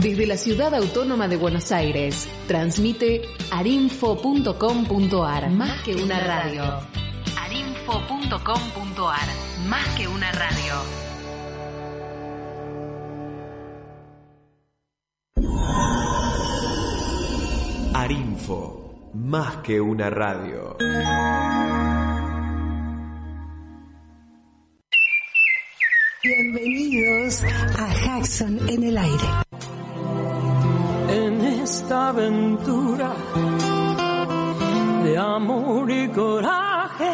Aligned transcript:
Desde 0.00 0.26
la 0.26 0.36
ciudad 0.36 0.74
autónoma 0.74 1.26
de 1.26 1.36
Buenos 1.36 1.72
Aires, 1.72 2.28
transmite 2.46 3.22
arinfo.com.ar, 3.50 5.50
más 5.50 5.82
que 5.82 5.94
una 5.94 6.20
radio. 6.20 6.64
arinfo.com.ar, 7.38 9.28
más 9.66 9.86
que 9.96 10.06
una 10.06 10.30
radio. 10.32 10.74
Arinfo, 17.94 19.10
más 19.14 19.56
que 19.62 19.80
una 19.80 20.10
radio. 20.10 20.76
Bienvenidos 26.22 27.42
a 27.78 27.94
Jackson 28.04 28.68
en 28.68 28.84
el 28.84 28.98
aire. 28.98 29.45
Esta 31.66 32.10
aventura 32.10 33.12
de 35.02 35.18
amor 35.18 35.90
y 35.90 36.08
coraje, 36.10 37.12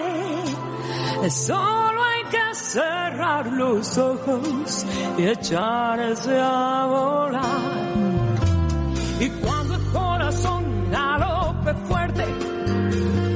solo 1.30 2.04
hay 2.04 2.24
que 2.24 2.54
cerrar 2.54 3.46
los 3.46 3.96
ojos 3.96 4.84
y 5.16 5.22
echarse 5.24 6.38
a 6.38 6.84
volar. 6.86 7.42
Y 9.20 9.30
cuando 9.40 9.74
el 9.74 9.84
corazón 9.90 10.90
galope 10.90 11.72
fuerte, 11.88 12.26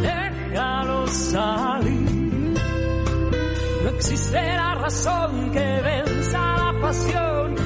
déjalo 0.02 1.06
salir. 1.06 2.60
No 3.84 3.88
existe 3.88 4.34
la 4.34 4.74
razón 4.74 5.50
que 5.50 5.80
venza 5.80 6.38
la 6.38 6.78
pasión, 6.78 7.65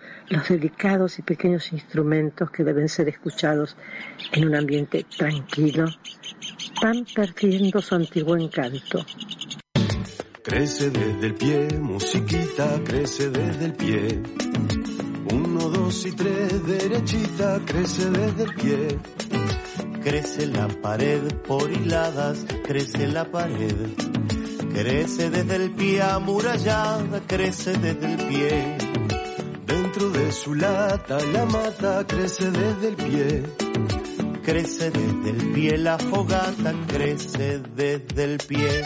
los 0.31 0.47
delicados 0.47 1.19
y 1.19 1.21
pequeños 1.21 1.71
instrumentos 1.73 2.49
que 2.51 2.63
deben 2.63 2.87
ser 2.87 3.09
escuchados 3.09 3.75
en 4.31 4.47
un 4.47 4.55
ambiente 4.55 5.05
tranquilo 5.17 5.85
van 6.81 7.05
perdiendo 7.13 7.81
su 7.81 7.95
antiguo 7.95 8.37
encanto. 8.37 9.05
Crece 10.43 10.89
desde 10.89 11.27
el 11.27 11.35
pie, 11.35 11.67
musiquita, 11.79 12.81
crece 12.83 13.29
desde 13.29 13.65
el 13.65 13.73
pie. 13.73 14.23
Uno, 15.31 15.69
dos 15.69 16.05
y 16.05 16.11
tres, 16.13 16.65
derechita, 16.65 17.59
crece 17.65 18.09
desde 18.09 18.43
el 18.43 18.53
pie. 18.55 18.99
Crece 20.01 20.47
la 20.47 20.67
pared 20.67 21.21
por 21.47 21.69
hiladas, 21.69 22.45
crece 22.65 23.07
la 23.07 23.29
pared. 23.29 23.75
Crece 24.73 25.29
desde 25.29 25.55
el 25.57 25.71
pie 25.71 26.01
amurallada, 26.01 27.21
crece 27.27 27.73
desde 27.73 28.13
el 28.13 28.27
pie. 28.27 28.90
Su 30.31 30.55
lata, 30.55 31.19
la 31.33 31.45
mata, 31.45 32.07
crece 32.07 32.49
desde 32.49 32.87
el 32.87 32.95
pie. 32.95 33.43
Crece 34.43 34.89
desde 34.89 35.29
el 35.29 35.51
pie 35.51 35.77
la 35.77 35.99
fogata, 35.99 36.73
crece 36.87 37.59
desde 37.75 38.23
el 38.23 38.37
pie. 38.37 38.85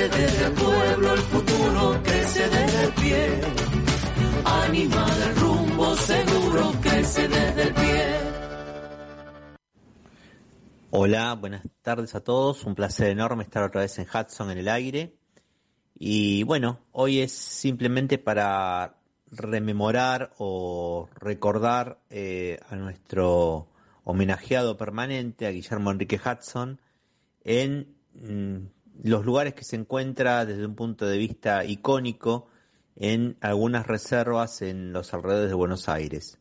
Desde 0.00 0.46
el 0.46 0.52
pueblo 0.54 1.12
el 1.12 1.18
futuro, 1.18 2.02
crece 2.02 2.48
desde 2.48 2.84
el 2.84 2.92
pie. 2.94 3.40
Anima 4.46 5.14
del 5.14 5.36
rumbo 5.36 5.94
seguro, 5.94 6.72
crece 6.80 7.28
desde 7.28 7.62
el 7.64 7.74
pie. 7.74 8.06
Hola, 10.88 11.34
buenas 11.34 11.62
tardes 11.82 12.14
a 12.14 12.24
todos. 12.24 12.64
Un 12.64 12.74
placer 12.74 13.10
enorme 13.10 13.42
estar 13.42 13.62
otra 13.62 13.82
vez 13.82 13.98
en 13.98 14.06
Hudson 14.06 14.50
en 14.50 14.56
el 14.56 14.68
aire. 14.68 15.18
Y 15.98 16.44
bueno, 16.44 16.80
hoy 16.92 17.20
es 17.20 17.32
simplemente 17.32 18.16
para 18.16 18.96
rememorar 19.30 20.32
o 20.38 21.10
recordar 21.14 22.00
eh, 22.08 22.58
a 22.70 22.74
nuestro 22.74 23.68
homenajeado 24.04 24.78
permanente, 24.78 25.46
a 25.46 25.50
Guillermo 25.50 25.90
Enrique 25.90 26.18
Hudson, 26.18 26.80
en 27.44 27.94
mm, 28.14 28.79
los 29.02 29.24
lugares 29.24 29.54
que 29.54 29.64
se 29.64 29.76
encuentra 29.76 30.44
desde 30.44 30.66
un 30.66 30.74
punto 30.74 31.06
de 31.06 31.18
vista 31.18 31.64
icónico 31.64 32.48
en 32.96 33.36
algunas 33.40 33.86
reservas 33.86 34.62
en 34.62 34.92
los 34.92 35.14
alrededores 35.14 35.50
de 35.50 35.54
Buenos 35.54 35.88
Aires. 35.88 36.38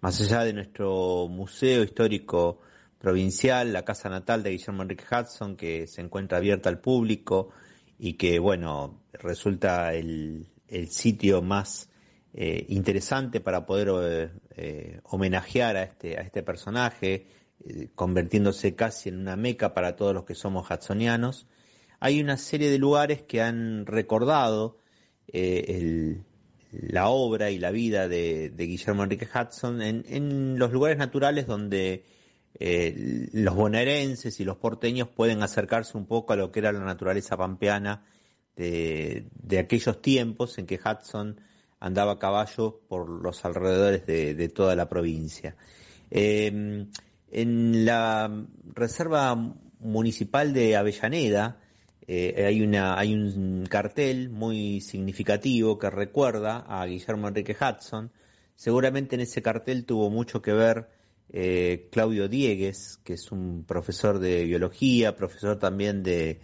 Más 0.00 0.20
allá 0.20 0.44
de 0.44 0.52
nuestro 0.52 1.28
museo 1.28 1.82
histórico 1.82 2.60
provincial, 2.98 3.72
la 3.72 3.84
casa 3.84 4.08
natal 4.08 4.42
de 4.42 4.50
Guillermo 4.50 4.82
Enrique 4.82 5.04
Hudson, 5.10 5.56
que 5.56 5.86
se 5.86 6.00
encuentra 6.00 6.38
abierta 6.38 6.68
al 6.68 6.80
público 6.80 7.50
y 7.98 8.14
que, 8.14 8.38
bueno, 8.38 9.02
resulta 9.12 9.94
el, 9.94 10.46
el 10.68 10.88
sitio 10.88 11.40
más 11.40 11.88
eh, 12.36 12.66
interesante 12.68 13.40
para 13.40 13.64
poder 13.64 14.32
eh, 14.56 15.00
homenajear 15.04 15.76
a 15.76 15.84
este, 15.84 16.18
a 16.18 16.22
este 16.22 16.42
personaje, 16.42 17.28
eh, 17.64 17.88
convirtiéndose 17.94 18.74
casi 18.74 19.08
en 19.08 19.20
una 19.20 19.36
meca 19.36 19.72
para 19.72 19.94
todos 19.94 20.12
los 20.12 20.24
que 20.24 20.34
somos 20.34 20.68
hudsonianos. 20.68 21.46
Hay 22.04 22.20
una 22.20 22.36
serie 22.36 22.70
de 22.70 22.76
lugares 22.76 23.22
que 23.22 23.40
han 23.40 23.86
recordado 23.86 24.76
eh, 25.26 26.20
la 26.70 27.08
obra 27.08 27.50
y 27.50 27.58
la 27.58 27.70
vida 27.70 28.08
de, 28.08 28.52
Guillermo 28.54 29.04
Enrique 29.04 29.26
Hudson 29.26 29.80
en, 29.80 30.58
los 30.58 30.70
lugares 30.70 30.98
naturales 30.98 31.46
donde 31.46 32.04
eh, 32.60 33.30
los 33.32 33.54
bonaerenses 33.54 34.38
y 34.38 34.44
los 34.44 34.58
porteños 34.58 35.08
pueden 35.08 35.42
acercarse 35.42 35.96
un 35.96 36.04
poco 36.04 36.34
a 36.34 36.36
lo 36.36 36.52
que 36.52 36.60
era 36.60 36.72
la 36.72 36.84
naturaleza 36.84 37.38
pampeana 37.38 38.04
de, 38.54 39.24
aquellos 39.58 40.02
tiempos 40.02 40.58
en 40.58 40.66
que 40.66 40.78
Hudson 40.78 41.40
andaba 41.80 42.12
a 42.12 42.18
caballo 42.18 42.82
por 42.86 43.08
los 43.08 43.42
alrededores 43.46 44.04
de, 44.04 44.48
toda 44.50 44.76
la 44.76 44.90
provincia. 44.90 45.56
Eh, 46.10 46.86
en 47.30 47.84
la 47.86 48.44
reserva 48.74 49.34
municipal 49.78 50.52
de 50.52 50.76
Avellaneda 50.76 51.60
eh, 52.06 52.44
hay, 52.46 52.62
un 53.14 53.66
cartel 53.68 54.28
muy 54.30 54.80
significativo 54.80 55.78
que 55.78 55.88
recuerda 55.88 56.64
a 56.68 56.84
Guillermo 56.86 57.28
Enrique 57.28 57.56
Hudson. 57.58 58.10
Seguramente 58.56 59.14
en 59.14 59.22
ese 59.22 59.42
cartel 59.42 59.84
tuvo 59.84 60.10
mucho 60.10 60.42
que 60.42 60.52
ver 60.52 60.88
eh, 61.30 61.88
Claudio 61.90 62.28
Diegues, 62.28 62.98
que 63.02 63.14
es 63.14 63.32
un 63.32 63.64
profesor 63.64 64.18
de 64.18 64.44
biología, 64.44 65.16
profesor 65.16 65.58
también 65.58 66.02
de, 66.02 66.40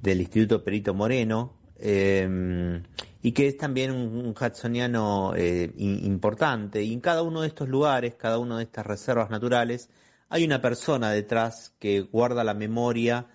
del 0.00 0.20
Instituto 0.20 0.62
Perito 0.62 0.94
Moreno, 0.94 1.54
eh, 1.78 2.80
y 3.20 3.32
que 3.32 3.48
es 3.48 3.56
también 3.56 3.90
un, 3.90 4.16
un 4.16 4.28
hudsoniano 4.28 5.34
eh, 5.36 5.72
importante. 5.76 6.82
Y 6.82 6.92
en 6.92 7.00
cada 7.00 7.22
uno 7.22 7.40
de 7.40 7.48
estos 7.48 7.68
lugares, 7.68 8.14
cada 8.14 8.38
una 8.38 8.58
de 8.58 8.64
estas 8.64 8.86
reservas 8.86 9.28
naturales, 9.30 9.90
hay 10.28 10.44
una 10.44 10.60
persona 10.60 11.10
detrás 11.10 11.74
que 11.78 12.00
guarda 12.00 12.44
la 12.44 12.54
memoria 12.54 13.26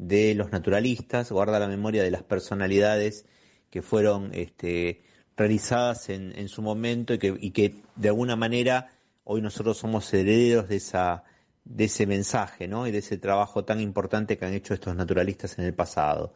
de 0.00 0.34
los 0.34 0.50
naturalistas, 0.50 1.30
guarda 1.30 1.58
la 1.58 1.68
memoria 1.68 2.02
de 2.02 2.10
las 2.10 2.22
personalidades 2.22 3.26
que 3.68 3.82
fueron 3.82 4.30
este, 4.32 5.02
realizadas 5.36 6.08
en, 6.08 6.32
en 6.38 6.48
su 6.48 6.62
momento 6.62 7.12
y 7.12 7.50
que, 7.50 7.74
de 7.96 8.08
alguna 8.08 8.34
manera 8.34 8.92
hoy 9.24 9.42
nosotros 9.42 9.76
somos 9.76 10.12
herederos 10.14 10.68
de 10.68 10.76
esa 10.76 11.24
de 11.62 11.84
ese 11.84 12.06
mensaje, 12.06 12.66
¿no? 12.66 12.86
Y 12.86 12.90
de 12.90 12.98
ese 12.98 13.18
trabajo 13.18 13.64
tan 13.66 13.80
importante 13.80 14.38
que 14.38 14.46
han 14.46 14.54
hecho 14.54 14.72
estos 14.72 14.96
naturalistas 14.96 15.58
en 15.58 15.66
el 15.66 15.74
pasado. 15.74 16.32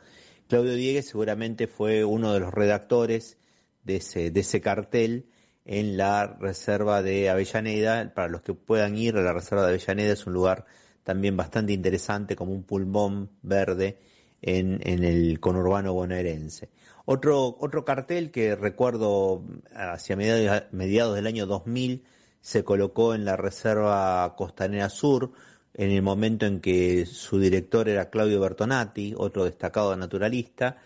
Claudio 0.47 0.75
Diegues 0.75 1.09
seguramente 1.09 1.67
fue 1.67 2.05
uno 2.05 2.35
de 2.35 2.41
los 2.41 2.53
redactores 2.53 3.39
de 3.83 3.97
ese, 3.97 4.31
de 4.31 4.41
ese 4.41 4.61
cartel 4.61 5.31
en 5.65 5.97
la 5.97 6.27
reserva 6.27 7.03
de 7.03 7.31
Avellaneda. 7.31 8.13
Para 8.15 8.29
los 8.29 8.43
que 8.43 8.53
puedan 8.53 8.97
ir 8.97 9.17
a 9.17 9.23
la 9.23 9.33
reserva 9.33 9.63
de 9.67 9.71
Avellaneda 9.71 10.13
es 10.13 10.27
un 10.27 10.35
lugar 10.35 10.67
también 11.05 11.37
bastante 11.37 11.73
interesante 11.73 12.35
como 12.35 12.53
un 12.53 12.65
pulmón 12.65 13.31
verde 13.43 13.99
en, 14.43 14.81
en 14.83 15.05
el 15.05 15.39
conurbano 15.39 15.93
bonaerense. 15.93 16.71
Otro, 17.07 17.57
otro 17.61 17.85
cartel 17.85 18.31
que 18.31 18.57
recuerdo 18.57 19.45
hacia 19.75 20.17
mediados, 20.17 20.65
mediados 20.73 21.15
del 21.15 21.27
año 21.27 21.47
2000 21.47 22.03
se 22.41 22.65
colocó 22.65 23.15
en 23.15 23.25
la 23.25 23.37
Reserva 23.37 24.35
Costanera 24.37 24.89
Sur 24.89 25.33
en 25.75 25.91
el 25.91 26.03
momento 26.03 26.47
en 26.47 26.61
que 26.61 27.05
su 27.05 27.39
director 27.39 27.89
era 27.89 28.09
Claudio 28.09 28.41
Bertonati, 28.41 29.15
otro 29.17 29.45
destacado 29.45 29.95
naturalista. 29.97 30.79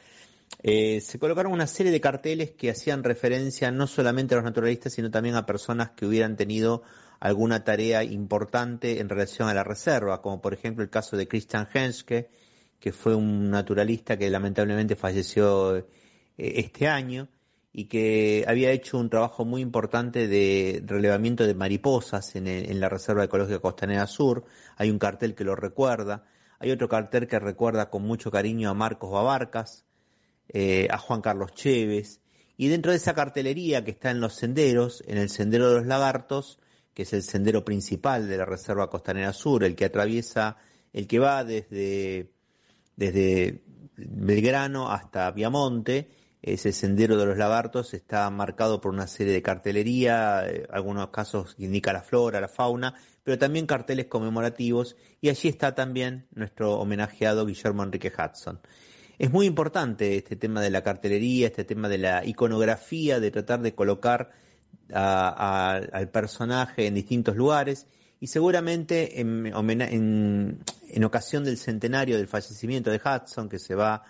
Eh, 0.62 1.00
se 1.00 1.18
colocaron 1.18 1.52
una 1.52 1.66
serie 1.66 1.92
de 1.92 2.00
carteles 2.00 2.50
que 2.52 2.70
hacían 2.70 3.04
referencia 3.04 3.70
no 3.70 3.86
solamente 3.86 4.34
a 4.34 4.38
los 4.38 4.44
naturalistas, 4.44 4.94
sino 4.94 5.10
también 5.10 5.36
a 5.36 5.46
personas 5.46 5.90
que 5.90 6.06
hubieran 6.06 6.36
tenido 6.36 6.82
alguna 7.20 7.64
tarea 7.64 8.04
importante 8.04 9.00
en 9.00 9.08
relación 9.08 9.48
a 9.48 9.54
la 9.54 9.64
reserva, 9.64 10.22
como 10.22 10.40
por 10.40 10.54
ejemplo 10.54 10.84
el 10.84 10.90
caso 10.90 11.16
de 11.16 11.28
Christian 11.28 11.68
Henske, 11.72 12.30
que 12.78 12.92
fue 12.92 13.14
un 13.14 13.50
naturalista 13.50 14.16
que 14.16 14.30
lamentablemente 14.30 14.96
falleció 14.96 15.76
eh, 15.76 15.84
este 16.36 16.86
año 16.86 17.28
y 17.72 17.86
que 17.86 18.44
había 18.48 18.70
hecho 18.70 18.98
un 18.98 19.10
trabajo 19.10 19.44
muy 19.44 19.60
importante 19.60 20.26
de 20.26 20.82
relevamiento 20.84 21.46
de 21.46 21.54
mariposas 21.54 22.34
en, 22.34 22.80
la 22.80 22.88
Reserva 22.88 23.24
Ecológica 23.24 23.60
Costanera 23.60 24.06
Sur. 24.06 24.44
Hay 24.76 24.90
un 24.90 24.98
cartel 24.98 25.34
que 25.34 25.44
lo 25.44 25.54
recuerda. 25.54 26.24
Hay 26.60 26.70
otro 26.70 26.88
cartel 26.88 27.28
que 27.28 27.38
recuerda 27.38 27.90
con 27.90 28.02
mucho 28.02 28.30
cariño 28.30 28.70
a 28.70 28.74
Marcos 28.74 29.12
Babarcas, 29.12 29.84
eh, 30.48 30.88
a 30.90 30.98
Juan 30.98 31.20
Carlos 31.20 31.54
Chévez. 31.54 32.20
Y 32.56 32.68
dentro 32.68 32.90
de 32.90 32.96
esa 32.96 33.14
cartelería 33.14 33.84
que 33.84 33.92
está 33.92 34.10
en 34.10 34.20
los 34.20 34.34
senderos, 34.34 35.04
en 35.06 35.18
el 35.18 35.28
Sendero 35.28 35.68
de 35.68 35.76
los 35.76 35.86
Lagartos, 35.86 36.58
que 36.98 37.02
es 37.02 37.12
el 37.12 37.22
sendero 37.22 37.64
principal 37.64 38.28
de 38.28 38.36
la 38.36 38.44
Reserva 38.44 38.90
Costanera 38.90 39.32
Sur, 39.32 39.62
el 39.62 39.76
que 39.76 39.84
atraviesa, 39.84 40.56
el 40.92 41.06
que 41.06 41.20
va 41.20 41.44
desde, 41.44 42.32
desde 42.96 43.62
Belgrano 43.94 44.90
hasta 44.90 45.32
Piamonte, 45.32 46.10
ese 46.42 46.72
sendero 46.72 47.16
de 47.16 47.26
los 47.26 47.38
lagartos 47.38 47.94
está 47.94 48.28
marcado 48.30 48.80
por 48.80 48.92
una 48.92 49.06
serie 49.06 49.32
de 49.32 49.42
cartelería, 49.42 50.42
eh, 50.48 50.66
algunos 50.72 51.10
casos 51.10 51.54
indica 51.58 51.92
la 51.92 52.02
flora, 52.02 52.40
la 52.40 52.48
fauna, 52.48 52.96
pero 53.22 53.38
también 53.38 53.68
carteles 53.68 54.06
conmemorativos 54.06 54.96
y 55.20 55.28
allí 55.28 55.48
está 55.50 55.76
también 55.76 56.26
nuestro 56.34 56.80
homenajeado 56.80 57.46
Guillermo 57.46 57.84
Enrique 57.84 58.10
Hudson. 58.12 58.58
Es 59.20 59.30
muy 59.30 59.46
importante 59.46 60.16
este 60.16 60.34
tema 60.34 60.60
de 60.60 60.70
la 60.70 60.82
cartelería, 60.82 61.46
este 61.46 61.62
tema 61.64 61.88
de 61.88 61.98
la 61.98 62.26
iconografía, 62.26 63.20
de 63.20 63.30
tratar 63.30 63.62
de 63.62 63.76
colocar 63.76 64.32
a, 64.92 65.80
al 65.92 66.10
personaje 66.10 66.86
en 66.86 66.94
distintos 66.94 67.36
lugares 67.36 67.86
y 68.20 68.26
seguramente 68.26 69.20
en, 69.20 69.46
en, 69.46 70.64
en, 70.88 71.04
ocasión 71.04 71.44
del 71.44 71.56
centenario 71.56 72.16
del 72.16 72.26
fallecimiento 72.26 72.90
de 72.90 73.00
Hudson, 73.04 73.48
que 73.48 73.58
se 73.58 73.74
va 73.74 74.02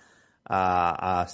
a, 0.45 1.23
a, 1.23 1.27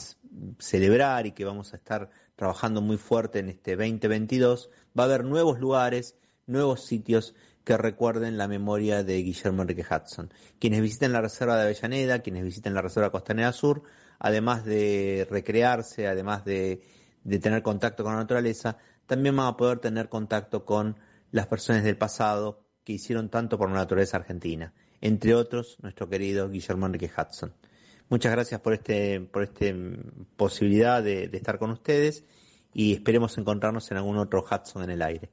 celebrar 0.58 1.26
y 1.26 1.32
que 1.32 1.44
vamos 1.44 1.72
a 1.72 1.76
estar 1.76 2.10
trabajando 2.34 2.80
muy 2.80 2.96
fuerte 2.96 3.38
en 3.38 3.48
este 3.48 3.76
2022, 3.76 4.70
va 4.98 5.04
a 5.04 5.06
haber 5.06 5.24
nuevos 5.24 5.60
lugares, 5.60 6.16
nuevos 6.46 6.84
sitios 6.84 7.34
que 7.62 7.76
recuerden 7.76 8.36
la 8.36 8.48
memoria 8.48 9.04
de 9.04 9.22
Guillermo 9.22 9.62
Enrique 9.62 9.84
Hudson. 9.88 10.32
Quienes 10.58 10.82
visiten 10.82 11.12
la 11.12 11.20
Reserva 11.20 11.56
de 11.56 11.62
Avellaneda, 11.62 12.18
quienes 12.20 12.44
visiten 12.44 12.74
la 12.74 12.82
Reserva 12.82 13.10
Costanera 13.10 13.52
Sur, 13.52 13.82
además 14.18 14.64
de 14.64 15.26
recrearse, 15.30 16.06
además 16.06 16.44
de, 16.44 16.82
de 17.22 17.38
tener 17.38 17.62
contacto 17.62 18.04
con 18.04 18.12
la 18.12 18.18
naturaleza, 18.18 18.76
también 19.06 19.36
van 19.36 19.46
a 19.46 19.56
poder 19.56 19.78
tener 19.78 20.08
contacto 20.08 20.64
con 20.64 20.96
las 21.30 21.46
personas 21.46 21.84
del 21.84 21.96
pasado 21.96 22.64
que 22.84 22.94
hicieron 22.94 23.28
tanto 23.28 23.58
por 23.58 23.68
la 23.68 23.76
naturaleza 23.76 24.16
argentina, 24.16 24.72
entre 25.00 25.34
otros 25.34 25.78
nuestro 25.82 26.08
querido 26.08 26.48
Guillermo 26.48 26.86
Enrique 26.86 27.10
Hudson. 27.16 27.54
Muchas 28.08 28.32
gracias 28.32 28.60
por 28.60 28.74
este, 28.74 29.20
por 29.20 29.42
esta 29.42 29.66
posibilidad 30.36 31.02
de 31.02 31.30
estar 31.32 31.58
con 31.58 31.70
ustedes 31.70 32.24
y 32.74 32.92
esperemos 32.92 33.38
encontrarnos 33.38 33.90
en 33.90 33.96
algún 33.96 34.18
otro 34.18 34.44
Hudson 34.44 34.82
en 34.84 34.90
el 34.90 35.02
aire. 35.02 35.30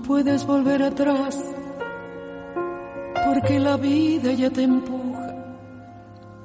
No 0.00 0.06
puedes 0.06 0.46
volver 0.46 0.82
atrás 0.82 1.42
porque 3.26 3.58
la 3.58 3.76
vida 3.76 4.32
ya 4.32 4.50
te 4.50 4.62
empuja 4.62 5.34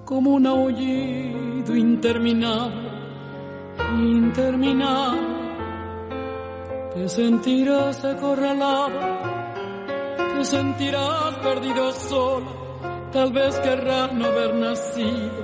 como 0.03 0.31
un 0.31 0.45
aullido 0.45 1.75
interminable, 1.75 2.89
interminable. 3.97 5.35
Te 6.93 7.09
sentirás 7.09 8.05
acorralado, 8.05 8.99
te 10.37 10.45
sentirás 10.45 11.35
perdido 11.43 11.91
solo, 11.91 12.79
tal 13.11 13.33
vez 13.33 13.59
querrás 13.59 14.13
no 14.13 14.25
haber 14.25 14.55
nacido 14.55 15.43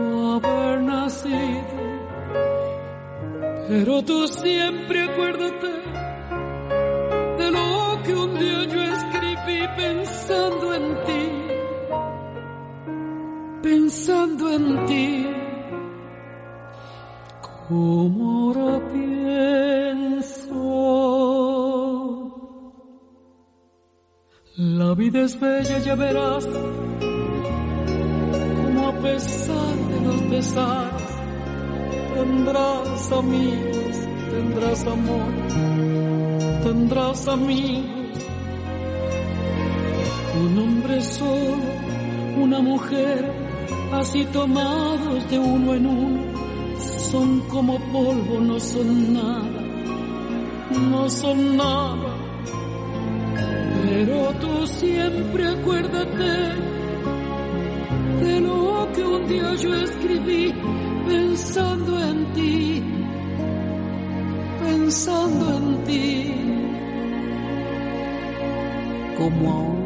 o 0.00 0.32
haber 0.34 0.80
nacido. 0.82 1.86
Pero 3.68 4.02
tú 4.02 4.26
siempre 4.28 5.02
acuérdate 5.02 5.85
yo 8.72 8.82
escribí 8.82 9.60
pensando 9.76 10.74
en 10.74 11.04
ti, 11.06 11.24
pensando 13.62 14.52
en 14.52 14.86
ti, 14.86 15.26
como 17.68 18.52
ahora 18.52 18.88
pienso. 18.92 20.56
La 24.56 24.94
vida 24.94 25.20
es 25.20 25.38
bella, 25.38 25.78
ya 25.80 25.94
verás, 25.96 26.46
como 28.56 28.88
a 28.88 28.92
pesar 29.02 29.76
de 29.90 30.00
los 30.06 30.22
pesares, 30.30 31.12
tendrás 32.14 33.12
amigos, 33.12 33.96
tendrás 34.30 34.86
amor, 34.86 35.32
tendrás 36.62 37.28
amigos. 37.28 37.95
Un 40.38 40.58
hombre 40.58 41.00
solo, 41.00 41.56
una 42.36 42.60
mujer, 42.60 43.32
así 43.92 44.22
tomados 44.26 45.30
de 45.30 45.38
uno 45.38 45.74
en 45.74 45.86
uno, 45.86 46.22
son 46.78 47.40
como 47.48 47.78
polvo, 47.90 48.40
no 48.40 48.60
son 48.60 49.14
nada, 49.14 49.62
no 50.90 51.08
son 51.08 51.56
nada. 51.56 52.16
Pero 53.82 54.32
tú 54.40 54.66
siempre 54.66 55.46
acuérdate 55.46 56.32
de 58.20 58.40
lo 58.40 58.88
que 58.94 59.02
un 59.04 59.26
día 59.28 59.54
yo 59.54 59.74
escribí 59.74 60.54
pensando 61.06 61.98
en 62.10 62.32
ti, 62.34 62.82
pensando 64.60 65.56
en 65.56 65.84
ti, 65.84 66.34
como 69.16 69.50
ahora 69.50 69.85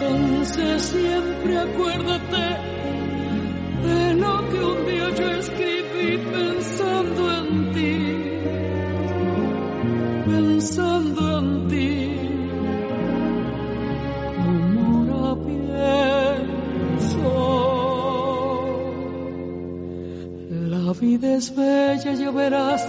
Entonces 0.00 0.82
siempre 0.82 1.58
acuérdate 1.58 2.46
de 3.82 4.14
lo 4.14 4.48
que 4.48 4.58
un 4.64 4.86
día 4.86 5.10
yo 5.10 5.26
escribí 5.40 6.18
pensando 6.18 7.36
en 7.38 7.72
ti, 7.72 8.14
pensando 10.24 11.38
en 11.40 11.68
ti. 11.68 12.16
Como 14.44 14.78
ahora 14.86 15.34
pienso, 16.94 17.26
la 20.70 20.92
vida 20.92 21.28
es 21.34 21.56
bella, 21.56 22.14
ya 22.14 22.30
verás, 22.30 22.86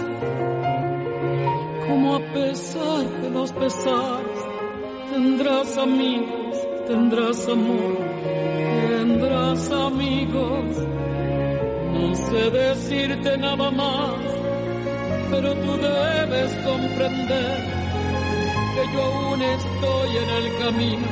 como 1.88 2.14
a 2.14 2.20
pesar 2.34 3.04
de 3.20 3.30
los 3.30 3.50
pesares 3.50 4.38
tendrás 5.12 5.76
amigos 5.76 6.39
tendrás 6.90 7.48
amor, 7.48 7.98
tendrás 8.88 9.70
amigos. 9.70 10.66
No 11.94 12.14
sé 12.16 12.42
decirte 12.50 13.38
nada 13.38 13.70
más, 13.70 14.20
pero 15.30 15.54
tú 15.62 15.72
debes 15.76 16.50
comprender 16.68 17.58
que 18.74 18.82
yo 18.92 19.02
aún 19.02 19.42
estoy 19.58 20.10
en 20.22 20.30
el 20.40 20.46
camino, 20.62 21.10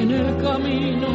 en 0.00 0.10
el 0.10 0.28
camino. 0.46 1.10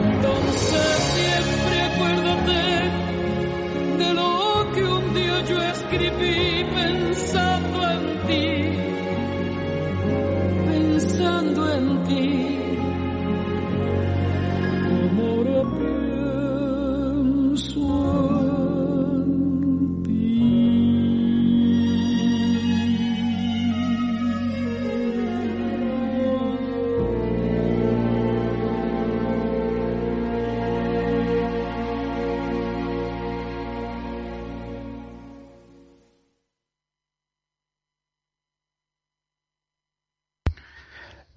Entonces 0.00 0.88
siempre 1.14 1.76
acuérdate 1.90 2.91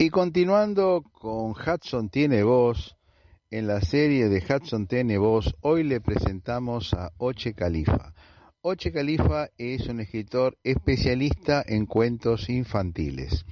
Y 0.05 0.12
continuando 0.12 1.03
con 1.13 1.53
Hudson 1.53 2.09
Tiene 2.09 2.43
Voz, 2.43 2.95
en 3.50 3.65
la 3.65 3.81
serie 3.81 4.29
de 4.29 4.38
Hudson 4.38 4.85
Tiene 4.85 5.17
Voz, 5.17 5.55
hoy 5.62 5.81
le 5.83 6.00
presentamos 6.00 6.93
a 6.93 7.12
Oche 7.17 7.55
Califa. 7.55 8.13
Oche 8.62 8.91
Califa 8.91 9.47
es 9.57 9.88
un 9.88 10.01
escritor 10.01 10.59
especialista 10.63 11.63
en 11.65 11.88
cuentos 11.88 12.50
infantiles 12.50 13.47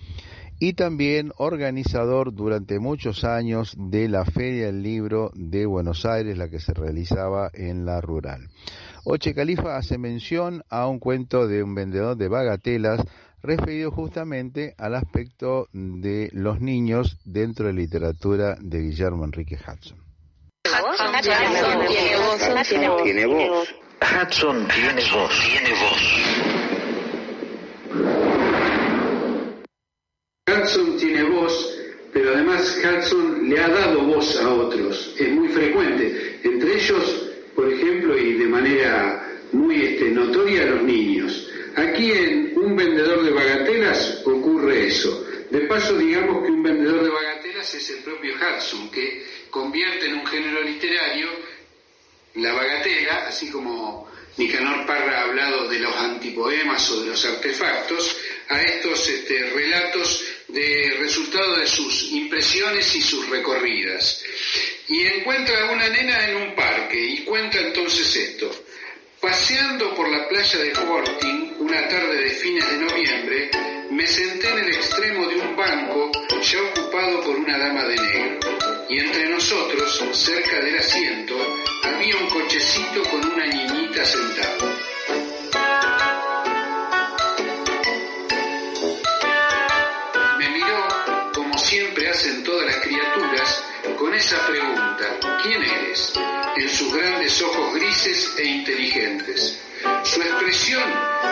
y 0.60 0.74
también 0.74 1.31
organizador 1.38 2.36
durante 2.36 2.77
muchos 2.77 3.24
años 3.24 3.75
de 3.75 4.07
la 4.07 4.24
Feria 4.24 4.67
del 4.67 4.83
Libro 4.83 5.31
de 5.33 5.65
Buenos 5.65 6.05
Aires, 6.05 6.38
la 6.38 6.50
que 6.50 6.60
se 6.60 6.75
realizaba 6.75 7.50
en 7.51 7.83
la 7.83 8.00
rural. 8.00 8.48
Oche 9.05 9.33
Califa 9.33 9.75
hace 9.75 9.98
mención 9.98 10.63
a 10.69 10.88
un 10.88 11.00
cuento 11.00 11.48
de 11.48 11.63
un 11.63 11.74
vendedor 11.74 12.15
de 12.15 12.27
bagatelas 12.27 13.01
referido 13.43 13.91
justamente 13.91 14.73
al 14.77 14.95
aspecto 14.95 15.67
de 15.73 16.29
los 16.31 16.62
niños 16.62 17.17
dentro 17.25 17.67
de 17.67 17.73
la 17.73 17.79
literatura 17.79 18.55
de 18.59 18.79
Guillermo 18.79 19.25
Enrique 19.25 19.57
Hudson. 19.57 20.01
Tiene 23.03 23.25
voz. 23.25 23.69
Hudson 24.01 24.67
tiene 24.67 25.03
voz. 25.13 25.50
Tiene 25.50 25.69
voz. 25.81 26.23
Hudson 30.47 30.97
tiene 30.97 31.23
voz, 31.23 31.77
pero 32.13 32.33
además 32.33 32.79
Hudson 32.79 33.50
le 33.50 33.59
ha 33.59 33.67
dado 33.67 34.05
voz 34.05 34.39
a 34.41 34.53
otros. 34.53 35.15
Es 35.19 35.29
muy 35.33 35.50
frecuente. 35.50 36.39
Entre 36.43 36.75
ellos, 36.75 37.29
por 37.55 37.71
ejemplo, 37.71 38.17
y 38.17 38.33
de 38.35 38.45
manera 38.45 39.27
muy 39.51 39.83
este, 39.83 40.12
notoria, 40.12 40.65
los 40.65 40.83
niños. 40.83 41.52
Aquí 41.75 42.12
en 42.12 42.53
Un 42.56 42.75
vendedor 42.75 43.24
de 43.24 43.32
bagatelas 43.32 44.22
ocurre 44.25 44.88
eso. 44.88 45.25
De 45.50 45.62
paso, 45.62 45.98
digamos 45.98 46.46
que 46.46 46.51
un 46.51 46.63
vendedor 46.63 47.03
de 47.03 47.10
bagatelas 47.10 47.74
es 47.74 47.89
el 47.89 48.03
propio 48.03 48.36
Hudson, 48.36 48.89
que 48.89 49.25
convierte 49.50 50.08
en 50.08 50.15
un 50.15 50.25
género 50.25 50.62
literario 50.62 51.30
la 52.36 52.53
bagatela, 52.53 53.27
así 53.27 53.51
como 53.51 54.10
Nicanor 54.38 54.86
Parra 54.88 55.20
ha 55.20 55.24
hablado 55.25 55.68
de 55.68 55.80
los 55.80 55.96
antipoemas 55.96 56.89
o 56.89 57.01
de 57.01 57.10
los 57.10 57.25
artefactos, 57.25 58.18
a 58.50 58.62
estos 58.62 59.08
este, 59.08 59.50
relatos 59.51 60.25
de 60.48 60.96
resultado 61.00 61.58
de 61.58 61.68
sus 61.68 62.12
impresiones 62.12 62.96
y 62.96 63.01
sus 63.01 63.30
recorridas. 63.30 64.24
Y 64.88 65.01
encuentra 65.03 65.68
a 65.68 65.72
una 65.72 65.89
nena 65.89 66.30
en 66.30 66.36
un 66.38 66.56
parque 66.56 67.00
y 67.00 67.24
cuenta 67.24 67.60
entonces 67.60 68.15
esto. 68.15 68.51
Paseando 69.24 69.96
por 69.96 70.12
la 70.12 70.27
playa 70.27 70.60
de 70.60 70.75
Forting, 70.75 71.56
una 71.60 71.88
tarde 71.88 72.24
de 72.25 72.30
fines 72.32 72.70
de 72.70 72.77
noviembre, 72.77 73.51
me 73.89 74.06
senté 74.06 74.50
en 74.50 74.60
el 74.60 74.68
extremo 74.75 75.25
de 75.30 75.36
un 75.38 75.56
banco 75.56 76.12
ya 76.42 76.62
ocupado 76.62 77.22
por 77.22 77.38
una 77.38 77.58
dama 77.58 77.86
de 77.86 77.96
negro. 77.96 78.50
Y 78.89 79.00
entre 79.00 79.30
nosotros, 79.30 80.03
cerca 80.12 80.60
del 80.60 80.77
asiento, 80.77 81.36
había 81.84 82.18
un 82.18 82.27
cochecito 82.27 83.01
con 83.03 83.25
una 83.32 83.46
niñita 83.46 84.03
sentada. 84.03 84.58
Me 90.38 90.50
miró, 90.50 91.32
como 91.34 91.58
siempre 91.60 92.10
hacen 92.10 92.44
todas 92.44 92.65
las 92.65 92.75
criaturas, 92.82 93.63
con 93.98 94.13
esa 94.13 94.48
pregunta, 94.48 95.18
¿quién 95.42 95.63
eres? 95.63 96.13
En 96.55 96.69
sus 96.69 96.93
grandes 96.93 97.41
ojos 97.41 97.74
grises 97.74 98.36
e 98.38 98.45
inteligentes. 98.45 99.60
Su 100.03 100.22
expresión 100.22 100.83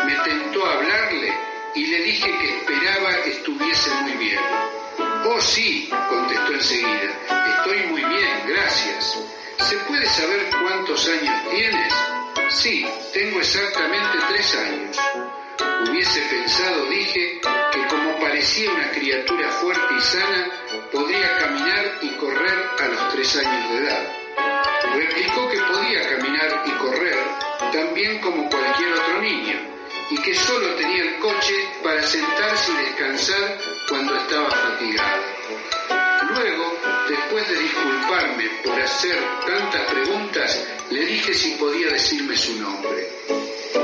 me 0.05 0.15
tentó 0.15 0.65
a 0.65 0.73
hablarle 0.73 1.33
y 1.75 1.85
le 1.85 1.97
dije 2.03 2.37
que 2.39 2.57
esperaba 2.57 3.21
que 3.23 3.31
estuviese 3.31 3.89
muy 4.01 4.13
bien. 4.13 4.39
Oh 5.25 5.39
sí, 5.39 5.89
contestó 6.09 6.53
enseguida, 6.53 7.11
estoy 7.57 7.79
muy 7.87 8.03
bien, 8.03 8.43
gracias. 8.47 9.19
¿Se 9.57 9.77
puede 9.77 10.05
saber 10.07 10.49
cuántos 10.61 11.07
años 11.07 11.49
tienes? 11.51 11.93
Sí, 12.49 12.85
tengo 13.13 13.39
exactamente 13.39 14.17
tres 14.29 14.55
años. 14.55 14.97
Hubiese 15.87 16.21
pensado, 16.21 16.85
dije, 16.85 17.39
que 17.71 17.87
como 17.87 18.19
parecía 18.19 18.71
una 18.71 18.91
criatura 18.91 19.49
fuerte 19.51 19.93
y 19.97 20.01
sana, 20.01 20.51
podría 20.91 21.37
caminar 21.37 21.99
y 22.01 22.09
correr 22.17 22.67
a 22.79 22.87
los 22.87 23.13
tres 23.13 23.35
años 23.37 23.71
de 23.71 23.77
edad. 23.77 24.21
Replicó 24.93 25.50
que 25.50 25.59
podía 25.59 26.09
caminar 26.09 26.63
y 26.65 26.72
correr 26.72 27.17
tan 27.72 27.94
bien 27.94 28.20
como 28.20 28.50
cualquier 28.50 28.94
otro 28.94 29.22
niño 29.22 29.59
y 30.09 30.17
que 30.22 30.35
solo 30.35 30.75
tenía 30.75 31.03
el 31.03 31.20
coche 31.20 31.53
para 31.83 32.01
sentarse 32.05 32.72
y 32.72 32.85
descansar 32.85 33.57
cuando 33.87 34.15
estaba 34.15 34.50
fatigado. 34.50 35.24
Luego, 36.33 36.77
después 37.07 37.48
de 37.50 37.55
disculparme 37.55 38.50
por 38.63 38.79
hacer 38.79 39.17
tantas 39.46 39.81
preguntas, 39.91 40.67
le 40.89 41.05
dije 41.05 41.33
si 41.33 41.51
podía 41.51 41.87
decirme 41.87 42.35
su 42.35 42.59
nombre. 42.59 43.07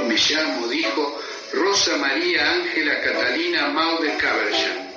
Me 0.08 0.16
llamo, 0.16 0.68
dijo, 0.68 1.22
Rosa 1.54 1.98
María 1.98 2.52
Ángela 2.52 3.02
Catalina 3.02 3.68
Maude 3.70 4.16
Caberjan, 4.18 4.92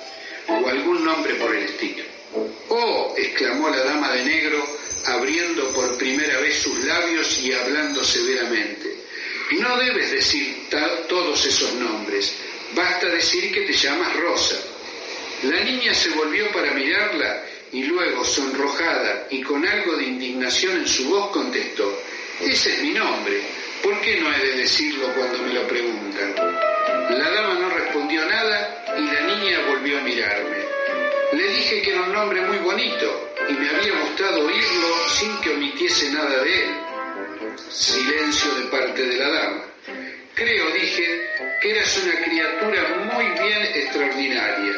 o 0.47 0.67
algún 0.67 1.03
nombre 1.05 1.35
por 1.35 1.55
el 1.55 1.63
estilo. 1.63 2.03
Oh, 2.69 3.13
exclamó 3.17 3.69
la 3.69 3.83
dama 3.83 4.11
de 4.11 4.25
negro, 4.25 4.65
abriendo 5.05 5.69
por 5.73 5.97
primera 5.97 6.39
vez 6.39 6.59
sus 6.59 6.83
labios 6.85 7.41
y 7.41 7.53
hablando 7.53 8.03
severamente. 8.03 9.01
No 9.51 9.77
debes 9.77 10.11
decir 10.11 10.69
todos 11.07 11.45
esos 11.45 11.73
nombres, 11.75 12.33
basta 12.73 13.07
decir 13.07 13.51
que 13.51 13.61
te 13.61 13.73
llamas 13.73 14.15
Rosa. 14.15 14.55
La 15.43 15.59
niña 15.61 15.93
se 15.93 16.09
volvió 16.11 16.49
para 16.51 16.71
mirarla 16.71 17.43
y 17.73 17.83
luego, 17.83 18.23
sonrojada 18.23 19.27
y 19.29 19.41
con 19.41 19.65
algo 19.65 19.97
de 19.97 20.03
indignación 20.03 20.77
en 20.77 20.87
su 20.87 21.09
voz, 21.09 21.31
contestó, 21.31 22.01
ese 22.39 22.75
es 22.75 22.81
mi 22.83 22.91
nombre, 22.91 23.41
¿por 23.83 23.99
qué 24.01 24.19
no 24.19 24.33
he 24.33 24.39
de 24.39 24.57
decirlo 24.57 25.13
cuando 25.13 25.39
me 25.39 25.53
lo 25.53 25.67
preguntan? 25.67 26.35
La 27.09 27.29
dama 27.29 27.55
no 27.55 27.69
respondió 27.69 28.25
nada 28.25 28.85
y 28.97 29.05
la 29.05 29.35
niña 29.35 29.59
volvió 29.67 29.97
a 29.97 30.01
mirarme. 30.01 30.57
Le 31.33 31.47
dije 31.49 31.81
que 31.81 31.91
era 31.91 32.01
un 32.03 32.13
nombre 32.13 32.41
muy 32.41 32.57
bonito 32.57 33.30
y 33.49 33.53
me 33.53 33.69
había 33.69 33.99
gustado 34.01 34.45
oírlo 34.45 35.09
sin 35.09 35.41
que 35.41 35.49
omitiese 35.51 36.11
nada 36.11 36.43
de 36.43 36.63
él. 36.63 36.69
Silencio 37.69 38.53
de 38.55 38.63
parte 38.65 39.05
de 39.05 39.17
la 39.17 39.29
dama. 39.29 39.63
Creo, 40.35 40.71
dije, 40.71 41.21
que 41.61 41.71
eras 41.71 41.97
una 42.03 42.25
criatura 42.25 43.11
muy 43.13 43.25
bien 43.25 43.61
extraordinaria. 43.75 44.73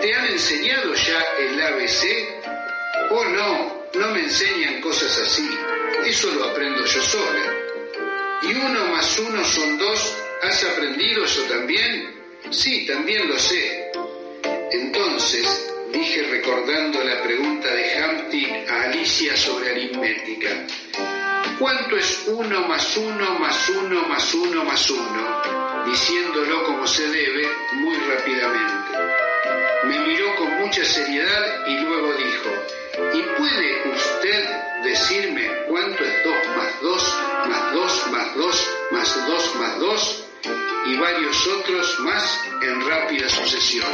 ¿Te 0.00 0.14
han 0.14 0.26
enseñado 0.26 0.94
ya 0.94 1.24
el 1.38 1.62
ABC? 1.62 3.10
Oh, 3.10 3.24
no, 3.24 3.88
no 3.94 4.08
me 4.08 4.20
enseñan 4.20 4.80
cosas 4.80 5.18
así. 5.18 5.48
Eso 6.04 6.30
lo 6.32 6.44
aprendo 6.44 6.84
yo 6.84 7.02
sola. 7.02 7.52
¿Y 8.42 8.54
uno 8.54 8.86
más 8.86 9.18
uno 9.18 9.44
son 9.44 9.78
dos? 9.78 10.16
¿Has 10.42 10.64
aprendido 10.64 11.24
eso 11.24 11.42
también? 11.42 12.14
Sí, 12.50 12.86
también 12.86 13.28
lo 13.28 13.38
sé. 13.38 13.90
Entonces, 14.70 15.72
dije 15.92 16.22
recordando 16.30 17.02
la 17.02 17.22
pregunta 17.22 17.68
de 17.72 17.84
Humpty 17.98 18.46
a 18.68 18.82
Alicia 18.84 19.36
sobre 19.36 19.70
aritmética. 19.70 20.48
¿Cuánto 21.58 21.96
es 21.96 22.24
uno 22.28 22.68
más 22.68 22.96
uno 22.96 23.38
más 23.38 23.68
uno 23.70 24.02
más 24.08 24.34
uno 24.34 24.64
más 24.64 24.90
uno? 24.90 25.84
Diciéndolo 25.86 26.64
como 26.64 26.86
se 26.86 27.08
debe 27.08 27.48
muy 27.74 27.96
rápidamente. 27.96 28.98
Me 29.84 29.98
miró 30.00 30.36
con 30.36 30.58
mucha 30.60 30.84
seriedad 30.84 31.66
y 31.66 31.78
luego 31.78 32.12
dijo, 32.14 32.50
¿y 33.14 33.22
puede 33.38 33.90
usted 33.90 34.44
decirme 34.84 35.50
cuánto 35.68 36.04
es 36.04 36.24
dos 36.24 36.56
más 36.56 36.80
dos 36.80 37.18
más 37.48 37.72
dos 37.72 38.06
más 38.12 38.34
dos 38.36 38.70
más 38.90 39.26
dos 39.26 39.54
más 39.56 39.78
dos? 39.78 40.24
Y 40.86 40.96
varios 40.96 41.46
otros 41.46 42.00
más 42.00 42.44
en 42.62 42.88
rápida 42.88 43.28
sucesión. 43.28 43.92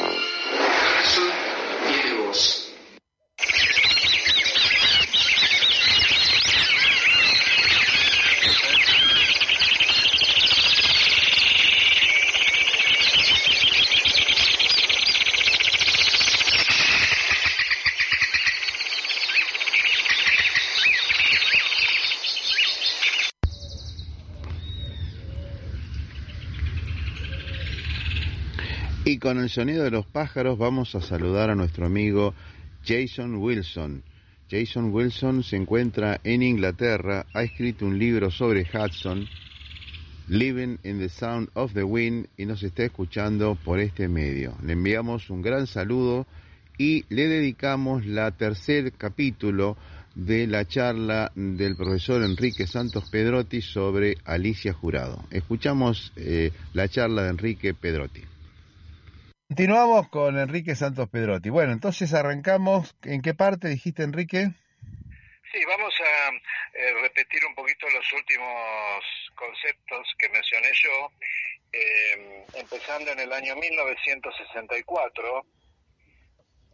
Tiene 1.82 3.63
Y 29.14 29.18
con 29.18 29.38
el 29.38 29.48
sonido 29.48 29.85
de 29.85 29.92
los 29.92 30.07
pájaros 30.07 30.59
vamos 30.59 30.96
a 30.96 31.00
saludar 31.00 31.48
a 31.48 31.55
nuestro 31.55 31.87
amigo 31.87 32.35
Jason 32.85 33.37
Wilson. 33.37 34.03
Jason 34.50 34.92
Wilson 34.92 35.44
se 35.44 35.55
encuentra 35.55 36.20
en 36.24 36.42
Inglaterra, 36.42 37.24
ha 37.33 37.44
escrito 37.44 37.87
un 37.87 37.96
libro 37.96 38.33
sobre 38.33 38.62
Hudson, 38.62 39.29
Living 40.27 40.79
in 40.83 40.98
the 40.98 41.09
Sound 41.09 41.48
of 41.55 41.74
the 41.74 41.85
Wind, 41.85 42.27
y 42.37 42.44
nos 42.44 42.64
está 42.64 42.83
escuchando 42.83 43.55
por 43.55 43.79
este 43.79 44.09
medio. 44.09 44.57
Le 44.64 44.72
enviamos 44.72 45.31
un 45.31 45.42
gran 45.42 45.68
saludo 45.68 46.27
y 46.77 47.05
le 47.09 47.29
dedicamos 47.29 48.05
la 48.07 48.33
tercer 48.33 48.94
capítulo 48.94 49.77
de 50.16 50.48
la 50.48 50.66
charla 50.66 51.31
del 51.37 51.77
profesor 51.77 52.24
Enrique 52.24 52.66
Santos 52.66 53.09
Pedrotti 53.11 53.61
sobre 53.61 54.16
Alicia 54.24 54.72
Jurado. 54.72 55.24
Escuchamos 55.31 56.12
eh, 56.16 56.50
la 56.72 56.88
charla 56.88 57.22
de 57.22 57.31
Enrique 57.31 57.74
Pedrotti. 57.74 58.34
Continuamos 59.55 60.09
con 60.09 60.37
Enrique 60.37 60.75
Santos 60.75 61.09
Pedrotti. 61.09 61.49
Bueno, 61.49 61.71
entonces 61.71 62.12
arrancamos. 62.12 62.97
¿En 63.05 63.23
qué 63.23 63.35
parte 63.35 63.69
dijiste, 63.69 64.03
Enrique? 64.03 64.49
Sí, 65.53 65.64
vamos 65.69 65.95
a 66.01 66.31
eh, 66.77 66.93
repetir 67.03 67.38
un 67.47 67.55
poquito 67.55 67.88
los 67.88 68.12
últimos 68.14 68.51
conceptos 69.37 70.09
que 70.19 70.29
mencioné 70.31 70.71
yo, 70.83 71.12
eh, 71.73 72.45
empezando 72.55 73.12
en 73.12 73.21
el 73.21 73.33
año 73.33 73.55
1964, 73.55 75.47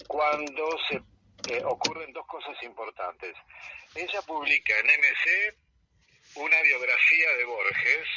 cuando 0.08 0.78
se 0.88 0.96
eh, 1.52 1.62
ocurren 1.62 2.14
dos 2.14 2.26
cosas 2.26 2.56
importantes. 2.62 3.34
Ella 3.94 4.22
publica 4.22 4.72
en 4.78 4.86
MC 4.86 5.54
una 6.36 6.62
biografía 6.62 7.28
de 7.36 7.44
Borges 7.44 8.08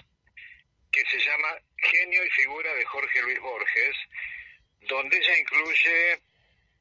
que 0.90 1.04
se 1.12 1.20
llama 1.20 1.50
Genio 1.76 2.24
y 2.24 2.30
figura 2.30 2.74
de 2.76 2.86
Jorge 2.86 3.22
Luis 3.24 3.42
Borges, 3.42 3.98
donde 4.88 5.18
ella 5.18 5.38
incluye 5.38 6.22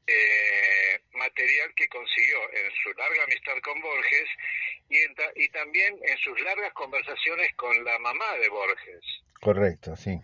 eh, 0.07 1.01
material 1.13 1.73
que 1.75 1.87
consiguió 1.87 2.51
en 2.53 2.71
su 2.83 2.93
larga 2.93 3.23
amistad 3.23 3.53
con 3.63 3.79
Borges 3.81 4.29
y, 4.89 4.97
y 5.43 5.49
también 5.49 5.97
en 6.03 6.17
sus 6.17 6.39
largas 6.41 6.73
conversaciones 6.73 7.53
con 7.55 7.83
la 7.83 7.97
mamá 7.99 8.33
de 8.37 8.49
Borges. 8.49 9.23
Correcto, 9.39 9.95
sí. 9.95 10.19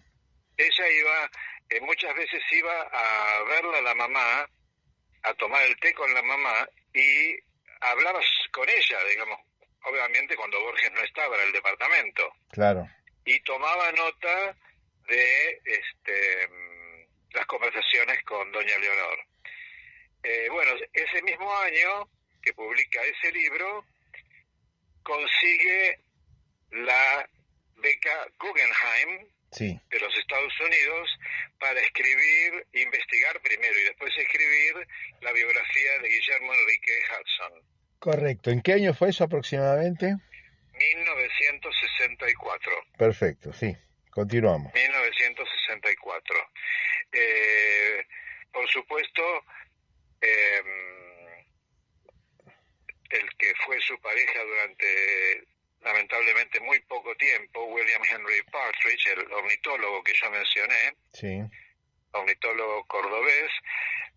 Ella 0.57 0.89
iba, 0.89 1.31
eh, 1.69 1.81
muchas 1.81 2.13
veces 2.15 2.41
iba 2.51 2.81
a 2.81 3.43
verla 3.43 3.77
a 3.77 3.81
la 3.81 3.95
mamá, 3.95 4.49
a 5.23 5.33
tomar 5.35 5.61
el 5.63 5.77
té 5.79 5.93
con 5.93 6.13
la 6.13 6.21
mamá 6.21 6.67
y 6.93 7.35
hablaba 7.81 8.19
con 8.51 8.67
ella, 8.67 8.97
digamos, 9.09 9.39
obviamente 9.85 10.35
cuando 10.35 10.59
Borges 10.61 10.91
no 10.91 11.01
estaba 11.01 11.37
en 11.37 11.47
el 11.47 11.53
departamento. 11.53 12.33
Claro. 12.51 12.87
Y 13.25 13.39
tomaba 13.41 13.91
nota 13.93 14.55
de 15.07 15.61
este, 15.65 16.49
las 17.33 17.45
conversaciones 17.45 18.23
con 18.23 18.51
doña 18.51 18.77
Leonor. 18.77 19.19
Eh, 20.23 20.47
bueno, 20.51 20.71
ese 20.93 21.21
mismo 21.21 21.55
año 21.57 22.09
que 22.41 22.53
publica 22.53 23.01
ese 23.03 23.31
libro, 23.31 23.85
consigue 25.03 25.99
la 26.71 27.29
beca 27.77 28.27
Guggenheim 28.39 29.27
de 29.57 29.99
los 29.99 30.15
Estados 30.17 30.53
Unidos 30.61 31.09
para 31.59 31.79
escribir, 31.81 32.67
investigar 32.73 33.39
primero 33.41 33.79
y 33.79 33.83
después 33.85 34.15
escribir 34.17 34.87
la 35.21 35.31
biografía 35.31 35.99
de 36.01 36.09
Guillermo 36.09 36.53
Enrique 36.53 36.91
Hudson. 37.09 37.63
Correcto. 37.97 38.51
¿En 38.51 38.61
qué 38.61 38.73
año 38.73 38.93
fue 38.93 39.09
eso 39.09 39.23
aproximadamente? 39.23 40.15
1964. 40.73 42.71
Perfecto, 42.97 43.51
sí. 43.51 43.75
Continuamos. 44.11 44.73
1964. 44.73 46.35
Eh, 47.11 48.05
por 48.51 48.69
supuesto, 48.69 49.43
eh, 50.21 50.61
el 53.09 53.37
que 53.37 53.53
fue 53.65 53.79
su 53.81 53.99
pareja 53.99 54.43
durante 54.43 55.47
lamentablemente 55.81 56.59
muy 56.59 56.79
poco 56.81 57.15
tiempo, 57.15 57.63
William 57.65 58.01
Henry 58.09 58.41
Partridge, 58.51 59.07
el 59.07 59.31
ornitólogo 59.31 60.03
que 60.03 60.13
yo 60.13 60.29
mencioné, 60.29 60.95
sí. 61.13 61.39
ornitólogo 62.11 62.85
cordobés, 62.85 63.51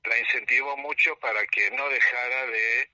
la 0.05 0.19
incentivó 0.19 0.77
mucho 0.77 1.17
para 1.21 1.45
que 1.47 1.71
no 1.71 1.89
dejara 1.89 2.47
de 2.47 2.91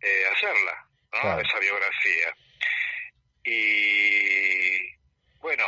eh, 0.00 0.24
hacerla, 0.34 0.88
¿no? 1.12 1.40
esa 1.40 1.58
biografía. 1.58 2.36
Y 3.44 4.96
bueno, 5.38 5.64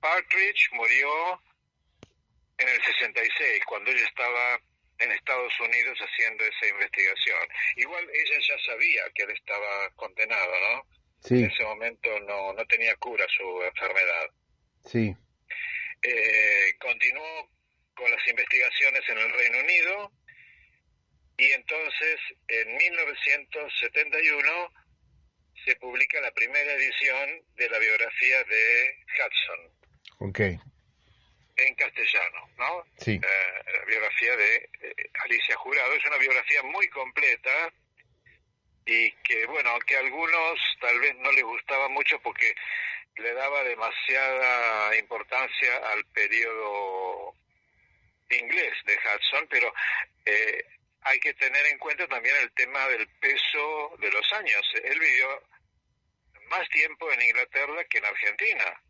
Partridge 0.00 0.70
murió 0.72 1.42
en 2.58 2.68
el 2.68 2.82
66, 2.82 3.64
cuando 3.66 3.90
ella 3.90 4.04
estaba 4.04 4.60
en 4.98 5.12
Estados 5.12 5.52
Unidos 5.60 5.98
haciendo 5.98 6.44
esa 6.44 6.66
investigación. 6.66 7.38
Igual 7.76 8.04
ella 8.12 8.38
ya 8.40 8.58
sabía 8.66 9.02
que 9.14 9.22
él 9.22 9.30
estaba 9.30 9.90
condenado, 9.94 10.52
¿no? 10.60 10.86
Sí. 11.22 11.34
En 11.34 11.50
ese 11.50 11.62
momento 11.64 12.20
no, 12.20 12.52
no 12.52 12.66
tenía 12.66 12.94
cura 12.96 13.24
su 13.36 13.62
enfermedad. 13.62 14.30
Sí. 14.84 15.14
Eh, 16.02 16.74
continuó 16.80 17.50
con 17.94 18.10
las 18.10 18.26
investigaciones 18.28 19.02
en 19.08 19.18
el 19.18 19.32
Reino 19.32 19.58
Unido 19.60 20.12
y 21.36 21.46
entonces 21.52 22.20
en 22.48 22.76
1971 22.76 24.72
se 25.64 25.76
publica 25.76 26.20
la 26.20 26.30
primera 26.32 26.72
edición 26.72 27.42
de 27.56 27.70
la 27.70 27.78
biografía 27.78 28.44
de 28.44 28.96
Hudson. 29.14 29.72
Ok 30.20 30.40
en 31.58 31.74
castellano, 31.74 32.50
¿no? 32.56 32.84
Sí. 32.98 33.12
Eh, 33.12 33.72
la 33.72 33.84
biografía 33.84 34.36
de 34.36 34.56
eh, 34.82 35.10
Alicia 35.24 35.56
Jurado 35.56 35.92
es 35.94 36.04
una 36.06 36.18
biografía 36.18 36.62
muy 36.62 36.88
completa 36.88 37.72
y 38.86 39.10
que, 39.22 39.44
bueno, 39.46 39.78
que 39.80 39.96
a 39.96 40.00
algunos 40.00 40.58
tal 40.80 40.98
vez 41.00 41.14
no 41.16 41.30
les 41.32 41.44
gustaba 41.44 41.88
mucho 41.88 42.18
porque 42.20 42.54
le 43.16 43.34
daba 43.34 43.62
demasiada 43.64 44.96
importancia 44.96 45.76
al 45.92 46.04
periodo 46.06 47.34
inglés 48.30 48.72
de 48.84 48.94
Hudson, 48.94 49.46
pero 49.50 49.72
eh, 50.24 50.64
hay 51.02 51.18
que 51.20 51.34
tener 51.34 51.66
en 51.66 51.78
cuenta 51.78 52.06
también 52.06 52.36
el 52.36 52.52
tema 52.52 52.86
del 52.88 53.08
peso 53.20 53.96
de 53.98 54.10
los 54.10 54.32
años. 54.32 54.62
Él 54.84 54.98
vivió 54.98 55.42
más 56.48 56.68
tiempo 56.70 57.10
en 57.12 57.22
Inglaterra 57.22 57.84
que 57.84 57.98
en 57.98 58.04
Argentina. 58.04 58.82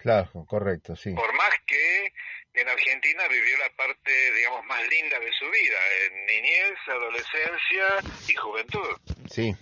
Claro, 0.00 0.46
correcto, 0.46 0.96
sí. 0.96 1.12
Por 1.12 1.30
más 1.34 1.50
que 1.66 2.12
en 2.54 2.66
Argentina 2.68 3.28
vivió 3.28 3.58
la 3.58 3.68
parte, 3.76 4.32
digamos, 4.32 4.64
más 4.64 4.80
linda 4.88 5.18
de 5.18 5.30
su 5.38 5.44
vida, 5.50 5.76
en 6.06 6.24
niñez, 6.26 6.78
adolescencia 6.88 7.98
y 8.28 8.34
juventud. 8.34 8.96
Sí. 9.30 9.54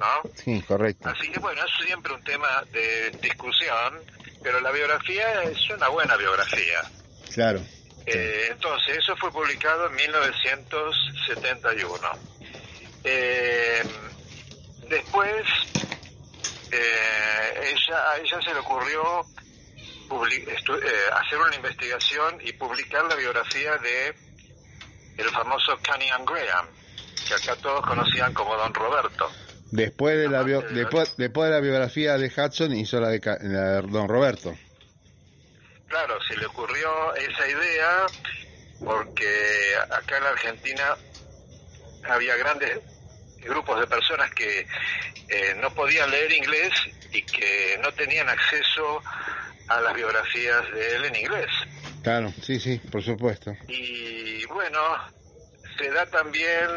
¿No? 0.00 0.22
Sí, 0.34 0.62
correcto. 0.62 1.08
Así 1.08 1.28
que 1.30 1.40
bueno, 1.40 1.64
es 1.64 1.72
siempre 1.84 2.14
un 2.14 2.22
tema 2.24 2.64
de 2.72 3.10
discusión, 3.20 4.00
pero 4.42 4.60
la 4.60 4.70
biografía 4.70 5.42
es 5.42 5.68
una 5.70 5.88
buena 5.88 6.16
biografía. 6.16 6.82
Claro. 7.34 7.60
Eh, 8.06 8.46
entonces, 8.50 8.98
eso 8.98 9.16
fue 9.16 9.32
publicado 9.32 9.88
en 9.88 9.94
1971. 9.94 12.08
Eh, 13.04 13.82
después, 14.88 15.44
eh, 16.72 17.74
ella, 17.74 18.10
a 18.10 18.18
ella 18.18 18.40
se 18.42 18.54
le 18.54 18.60
ocurrió 18.60 19.20
eh, 19.20 20.94
hacer 21.12 21.38
una 21.38 21.54
investigación 21.54 22.38
y 22.42 22.52
publicar 22.54 23.04
la 23.04 23.14
biografía 23.14 23.76
de 23.76 24.14
el 25.18 25.28
famoso 25.30 25.78
Cunningham 25.86 26.24
Graham, 26.24 26.66
que 27.26 27.34
acá 27.34 27.56
todos 27.56 27.84
conocían 27.86 28.32
como 28.32 28.56
Don 28.56 28.72
Roberto. 28.72 29.30
Después 29.70 30.16
de, 30.16 30.28
la 30.28 30.44
después, 30.44 31.16
después 31.16 31.48
de 31.48 31.54
la 31.54 31.60
biografía 31.60 32.18
de 32.18 32.26
Hudson 32.28 32.74
hizo 32.74 33.00
la 33.00 33.08
de, 33.08 33.20
Don 33.88 34.08
Roberto. 34.08 34.54
Claro, 35.88 36.18
se 36.26 36.36
le 36.36 36.46
ocurrió 36.46 37.14
esa 37.14 37.48
idea 37.48 38.06
porque 38.84 39.74
acá 39.90 40.18
en 40.18 40.24
la 40.24 40.30
Argentina 40.30 40.96
había 42.08 42.36
grandes 42.36 42.80
grupos 43.40 43.80
de 43.80 43.86
personas 43.86 44.30
que 44.34 44.66
eh, 45.32 45.54
no 45.60 45.72
podían 45.74 46.10
leer 46.10 46.30
inglés 46.32 46.70
y 47.10 47.22
que 47.22 47.78
no 47.82 47.92
tenían 47.94 48.28
acceso 48.28 49.02
a 49.68 49.80
las 49.80 49.94
biografías 49.94 50.70
de 50.72 50.96
él 50.96 51.04
en 51.06 51.16
inglés. 51.16 51.48
Claro, 52.02 52.32
sí, 52.42 52.60
sí, 52.60 52.78
por 52.90 53.02
supuesto. 53.02 53.56
Y 53.68 54.44
bueno, 54.46 54.78
se 55.78 55.90
da 55.90 56.04
también 56.06 56.68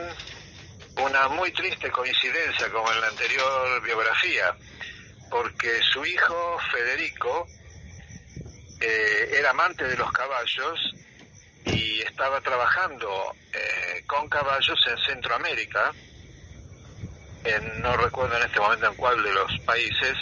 una 1.03 1.27
muy 1.27 1.51
triste 1.51 1.91
coincidencia 1.91 2.69
como 2.71 2.89
en 2.93 3.01
la 3.01 3.07
anterior 3.07 3.81
biografía, 3.83 4.55
porque 5.29 5.81
su 5.91 6.05
hijo 6.05 6.57
Federico 6.71 7.47
eh, 8.79 9.29
era 9.37 9.49
amante 9.49 9.85
de 9.85 9.97
los 9.97 10.11
caballos 10.13 10.95
y 11.65 11.99
estaba 12.01 12.39
trabajando 12.39 13.35
eh, 13.51 14.03
con 14.05 14.29
caballos 14.29 14.79
en 14.87 14.97
Centroamérica, 14.99 15.91
en, 17.45 17.81
no 17.81 17.95
recuerdo 17.97 18.37
en 18.37 18.43
este 18.43 18.59
momento 18.59 18.87
en 18.87 18.95
cuál 18.95 19.23
de 19.23 19.33
los 19.33 19.59
países, 19.61 20.17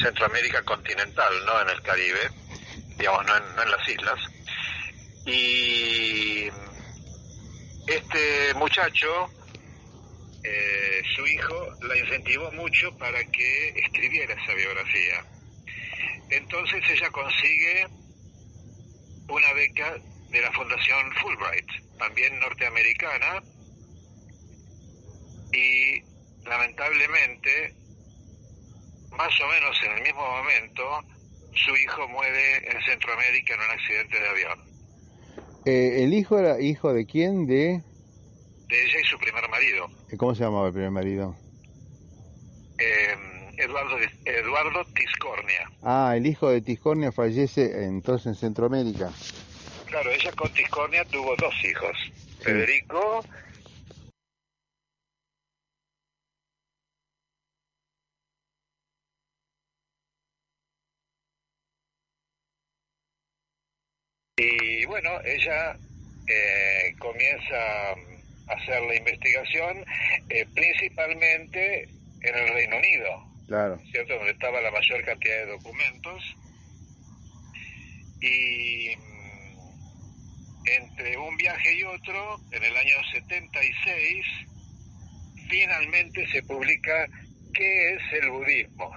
Centroamérica 0.00 0.62
continental, 0.62 1.32
no 1.46 1.60
en 1.62 1.68
el 1.70 1.82
Caribe, 1.82 2.30
digamos, 2.96 3.24
no 3.26 3.62
en, 3.62 3.70
las 3.70 3.88
islas. 3.88 4.18
Y 5.24 6.48
este 7.86 8.54
muchacho, 8.54 9.30
eh, 10.42 11.02
su 11.14 11.26
hijo, 11.26 11.72
la 11.82 11.96
incentivó 11.96 12.50
mucho 12.52 12.96
para 12.98 13.22
que 13.24 13.68
escribiera 13.70 14.34
esa 14.34 14.54
biografía. 14.54 15.24
Entonces 16.30 16.82
ella 16.90 17.10
consigue 17.10 17.86
una 19.28 19.52
beca 19.54 19.96
de 20.30 20.40
la 20.40 20.52
Fundación 20.52 21.12
Fulbright 21.20 21.98
también 21.98 22.38
norteamericana, 22.40 23.42
y 25.56 26.02
lamentablemente, 26.44 27.74
más 29.16 29.40
o 29.40 29.48
menos 29.48 29.76
en 29.84 29.92
el 29.92 30.02
mismo 30.02 30.20
momento, 30.20 30.82
su 31.52 31.74
hijo 31.76 32.06
muere 32.08 32.56
en 32.58 32.82
Centroamérica 32.84 33.54
en 33.54 33.60
un 33.60 33.70
accidente 33.70 34.20
de 34.20 34.28
avión. 34.28 34.58
Eh, 35.64 36.04
¿El 36.04 36.14
hijo 36.14 36.38
era 36.38 36.60
hijo 36.60 36.92
de 36.92 37.06
quién? 37.06 37.46
De... 37.46 37.82
De 38.68 38.84
ella 38.84 39.00
y 39.00 39.06
su 39.06 39.18
primer 39.18 39.48
marido. 39.48 39.88
¿Cómo 40.16 40.34
se 40.34 40.44
llamaba 40.44 40.68
el 40.68 40.72
primer 40.72 40.90
marido? 40.90 41.36
Eh, 42.78 43.16
Eduardo, 43.56 43.96
Eduardo 44.24 44.84
Tiscornia. 44.94 45.70
Ah, 45.82 46.14
el 46.16 46.26
hijo 46.26 46.50
de 46.50 46.60
Tiscornia 46.60 47.10
fallece 47.10 47.84
entonces 47.84 48.26
en 48.26 48.34
Centroamérica. 48.34 49.10
Claro, 49.86 50.10
ella 50.10 50.32
con 50.32 50.52
Tiscornia 50.52 51.04
tuvo 51.06 51.34
dos 51.36 51.54
hijos, 51.64 51.96
Federico 52.40 53.24
Y 64.86 64.88
bueno, 64.88 65.10
ella 65.24 65.76
eh, 66.28 66.94
comienza 67.00 67.56
a 67.90 68.52
hacer 68.54 68.80
la 68.82 68.94
investigación 68.94 69.84
eh, 70.28 70.46
principalmente 70.54 71.88
en 72.22 72.34
el 72.36 72.54
Reino 72.54 72.76
Unido, 72.76 73.26
claro. 73.48 73.80
¿cierto? 73.90 74.14
Donde 74.14 74.30
estaba 74.30 74.60
la 74.60 74.70
mayor 74.70 75.04
cantidad 75.04 75.38
de 75.38 75.46
documentos. 75.46 76.36
Y 78.20 78.90
mm, 78.96 80.68
entre 80.68 81.16
un 81.18 81.36
viaje 81.36 81.78
y 81.78 81.82
otro, 81.82 82.40
en 82.52 82.62
el 82.62 82.76
año 82.76 82.96
76, 83.12 84.24
finalmente 85.48 86.28
se 86.28 86.42
publica 86.44 87.08
¿Qué 87.52 87.94
es 87.94 88.02
el 88.22 88.30
budismo? 88.30 88.92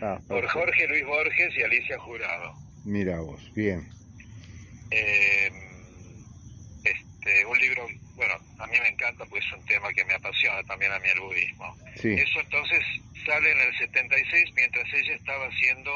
Ah, 0.00 0.18
por 0.26 0.48
Jorge 0.48 0.88
Luis 0.88 1.04
Borges 1.04 1.52
y 1.56 1.62
Alicia 1.62 1.98
Jurado. 1.98 2.54
Mira 2.84 3.20
vos, 3.20 3.52
bien. 3.54 3.86
Eh, 4.92 5.50
este, 6.84 7.46
un 7.46 7.58
libro, 7.58 7.86
bueno, 8.14 8.34
a 8.58 8.66
mí 8.66 8.76
me 8.80 8.88
encanta 8.88 9.24
porque 9.24 9.44
es 9.44 9.52
un 9.52 9.64
tema 9.66 9.92
que 9.92 10.04
me 10.04 10.14
apasiona 10.14 10.62
también 10.64 10.92
a 10.92 10.98
mí 10.98 11.08
el 11.08 11.20
budismo. 11.20 11.76
Sí. 11.96 12.12
Eso 12.14 12.40
entonces 12.40 12.80
sale 13.24 13.52
en 13.52 13.60
el 13.60 13.78
76 13.78 14.50
mientras 14.54 14.84
ella 14.92 15.14
estaba 15.14 15.46
haciendo 15.46 15.92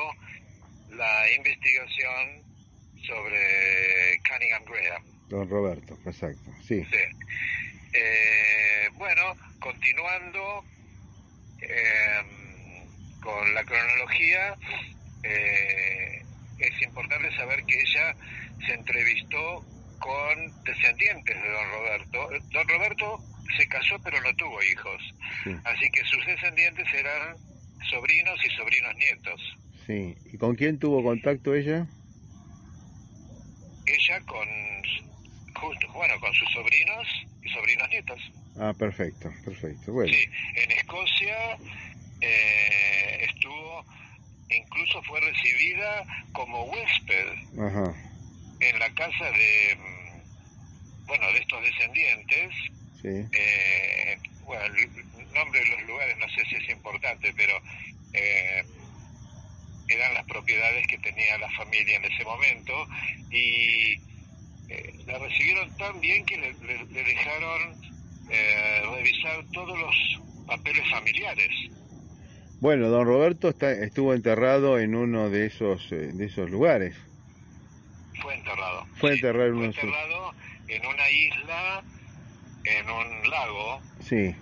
la 0.91 1.31
investigación 1.33 2.43
sobre 3.07 4.21
Cunningham 4.29 4.65
Graham. 4.65 5.03
Don 5.29 5.51
Roberto, 5.51 5.99
exacto, 6.07 6.51
sí. 6.67 6.87
Eh, 7.93 8.89
bueno, 8.95 9.37
continuando 9.59 10.65
eh, 11.61 12.23
con 13.21 13.55
la 13.55 13.65
cronología, 13.65 14.57
eh, 15.23 16.23
es 16.59 16.83
importante 16.83 17.35
saber 17.37 17.65
que 17.65 17.81
ella 17.81 18.15
se 18.64 18.75
entrevistó 18.75 19.64
con 19.99 20.64
descendientes 20.64 21.42
de 21.42 21.51
don 21.51 21.71
Roberto. 21.71 22.29
Don 22.53 22.69
Roberto 22.69 23.21
se 23.57 23.66
casó 23.69 23.99
pero 24.03 24.21
no 24.21 24.35
tuvo 24.37 24.62
hijos, 24.62 25.03
así 25.64 25.90
que 25.90 26.03
sus 26.05 26.25
descendientes 26.27 26.87
eran 26.92 27.37
sobrinos 27.90 28.38
y 28.45 28.51
sobrinos 28.57 28.95
nietos. 28.97 29.40
Sí, 29.87 30.16
¿y 30.33 30.38
con 30.38 30.57
quién 30.57 30.79
tuvo 30.79 31.03
contacto 31.03 31.55
ella? 31.55 31.87
Ella 33.87 34.21
con, 34.27 34.49
justo, 35.55 35.92
bueno, 35.92 36.14
con 36.21 36.33
sus 36.35 36.51
sobrinos 36.53 37.07
y 37.42 37.49
sobrinos 37.51 37.88
nietos. 37.88 38.21
Ah, 38.59 38.75
perfecto, 38.77 39.33
perfecto. 39.45 39.92
Bueno. 39.92 40.12
Sí, 40.12 40.29
en 40.57 40.73
Escocia 40.73 41.59
eh, 42.21 43.27
estuvo, 43.29 43.85
incluso 44.49 45.03
fue 45.03 45.21
recibida 45.21 46.05
como 46.33 46.64
huésped 46.64 47.27
Ajá. 47.61 47.95
En 48.61 48.79
la 48.79 48.90
casa 48.95 49.31
de, 49.31 49.77
mm, 49.77 51.07
bueno, 51.07 51.33
de 51.33 51.38
estos 51.38 51.62
descendientes. 51.62 52.55
Sí. 53.03 53.09
Eh, 53.33 54.19
bueno, 54.45 54.64
el 54.64 55.33
nombre 55.33 55.61
de 55.61 55.66
los 55.71 55.83
lugares 55.83 56.16
no 56.19 56.29
sé 56.29 56.42
si 56.49 56.57
es 56.57 56.69
importante, 56.71 57.33
pero 57.37 57.53
eh, 58.12 58.64
eran 59.88 60.14
las 60.14 60.25
propiedades 60.25 60.87
que 60.87 60.99
tenía 60.99 61.38
la 61.38 61.51
familia 61.51 61.97
en 61.97 62.05
ese 62.05 62.25
momento 62.25 62.88
y 63.31 63.92
eh, 64.69 64.92
la 65.07 65.19
recibieron 65.19 65.77
tan 65.77 66.01
bien 66.01 66.25
que 66.25 66.37
le, 66.38 66.53
le- 66.55 66.85
le 66.87 67.05
dejaron 67.05 67.81
eh, 68.31 68.83
revisar 68.97 69.45
todos 69.53 69.79
los 69.79 69.95
papeles 70.47 70.83
familiares. 70.90 71.51
Bueno, 72.59 72.88
don 72.88 73.07
Roberto 73.07 73.51
está, 73.51 73.71
estuvo 73.73 74.14
enterrado 74.14 74.79
en 74.81 74.95
uno 74.95 75.29
de 75.31 75.47
esos 75.47 75.92
eh, 75.92 76.11
de 76.14 76.25
esos 76.27 76.51
lugares. 76.51 76.97
Fue 78.99 79.15
enterrado. 79.15 79.59
En 79.59 79.65
enterrado 79.65 80.33
una 80.89 81.11
isla, 81.11 81.83
en 82.65 82.91
un 82.91 83.31
lago, 83.31 83.81
Sí, 84.01 84.35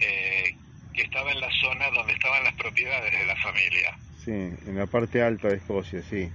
eh, 0.00 0.54
que 0.94 1.02
estaba 1.02 1.32
en 1.32 1.40
la 1.40 1.50
zona 1.60 1.90
donde 1.90 2.12
estaban 2.12 2.44
las 2.44 2.54
propiedades 2.54 3.12
de 3.12 3.26
la 3.26 3.36
familia. 3.36 3.98
sí, 4.24 4.30
en 4.30 4.76
la 4.78 4.86
parte 4.86 5.22
alta 5.22 5.48
de 5.48 5.56
Escocia, 5.56 6.02
sí. 6.02 6.30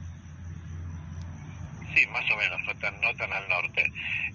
Sí, 1.96 2.06
más 2.08 2.24
o 2.32 2.38
menos, 2.38 2.60
no 2.66 2.76
tan, 2.76 3.00
no 3.02 3.14
tan 3.16 3.32
al 3.34 3.48
norte. 3.50 3.84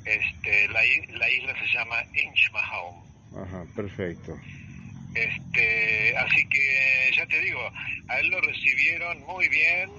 Este, 0.05 0.69
la, 0.69 0.81
la 1.19 1.31
isla 1.31 1.55
se 1.59 1.79
llama 1.79 1.97
Inchmahome. 2.15 3.03
Ajá, 3.37 3.65
perfecto. 3.77 4.39
Este, 5.15 6.17
así 6.17 6.49
que 6.49 7.11
ya 7.17 7.27
te 7.27 7.41
digo, 7.41 7.61
a 8.09 8.19
él 8.19 8.29
lo 8.29 8.41
recibieron 8.41 9.21
muy 9.27 9.49
bien 9.49 9.91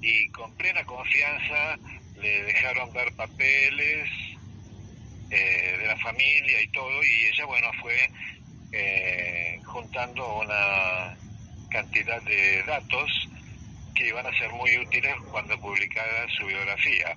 y 0.00 0.28
con 0.30 0.52
plena 0.56 0.82
confianza 0.84 1.78
le 2.20 2.42
dejaron 2.44 2.92
ver 2.92 3.12
papeles 3.16 4.08
eh, 5.30 5.76
de 5.78 5.86
la 5.86 5.96
familia 5.98 6.62
y 6.62 6.68
todo 6.68 7.02
y 7.04 7.24
ella, 7.26 7.46
bueno, 7.46 7.68
fue 7.80 7.96
eh, 8.72 9.60
juntando 9.64 10.40
una 10.40 11.16
cantidad 11.70 12.22
de 12.22 12.62
datos 12.66 13.10
que 13.94 14.08
iban 14.08 14.26
a 14.26 14.38
ser 14.38 14.50
muy 14.52 14.76
útiles 14.78 15.14
cuando 15.32 15.58
publicara 15.60 16.26
su 16.38 16.46
biografía. 16.46 17.16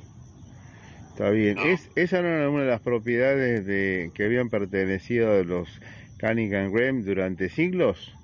Está 1.10 1.30
bien. 1.32 1.58
¿Es, 1.60 1.90
¿Esa 1.96 2.22
no 2.22 2.30
era 2.30 2.50
una 2.50 2.64
de 2.64 2.70
las 2.70 2.82
propiedades 2.82 3.66
de 3.66 4.12
que 4.16 4.24
habían 4.24 4.50
pertenecido 4.50 5.34
a 5.34 5.44
los 5.44 5.82
Cunningham 6.20 6.72
Graham 6.72 7.04
durante 7.04 7.50
siglos? 7.50 8.16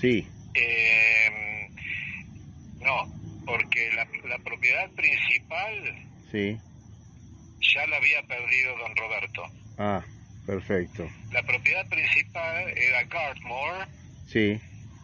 Sí, 0.00 0.26
Eh, 0.54 1.70
no, 2.80 3.13
porque 3.44 3.90
la, 3.92 4.06
la 4.28 4.38
propiedad 4.38 4.90
principal 4.90 5.74
sí. 6.30 6.58
ya 7.60 7.86
la 7.86 7.96
había 7.96 8.22
perdido 8.22 8.76
don 8.78 8.96
Roberto. 8.96 9.42
Ah, 9.78 10.02
perfecto. 10.46 11.08
La 11.32 11.42
propiedad 11.42 11.86
principal 11.88 12.68
era 12.76 13.02
Gartmore 13.04 13.86
Sí, 14.26 14.58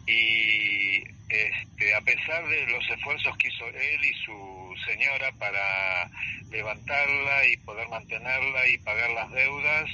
y 0.07 1.03
este, 1.29 1.95
a 1.95 2.01
pesar 2.01 2.47
de 2.47 2.67
los 2.67 2.89
esfuerzos 2.89 3.37
que 3.37 3.47
hizo 3.47 3.67
él 3.67 4.03
y 4.03 4.13
su 4.25 4.75
señora 4.85 5.31
para 5.39 6.09
levantarla 6.49 7.47
y 7.47 7.57
poder 7.57 7.87
mantenerla 7.87 8.67
y 8.67 8.77
pagar 8.79 9.11
las 9.11 9.31
deudas, 9.31 9.89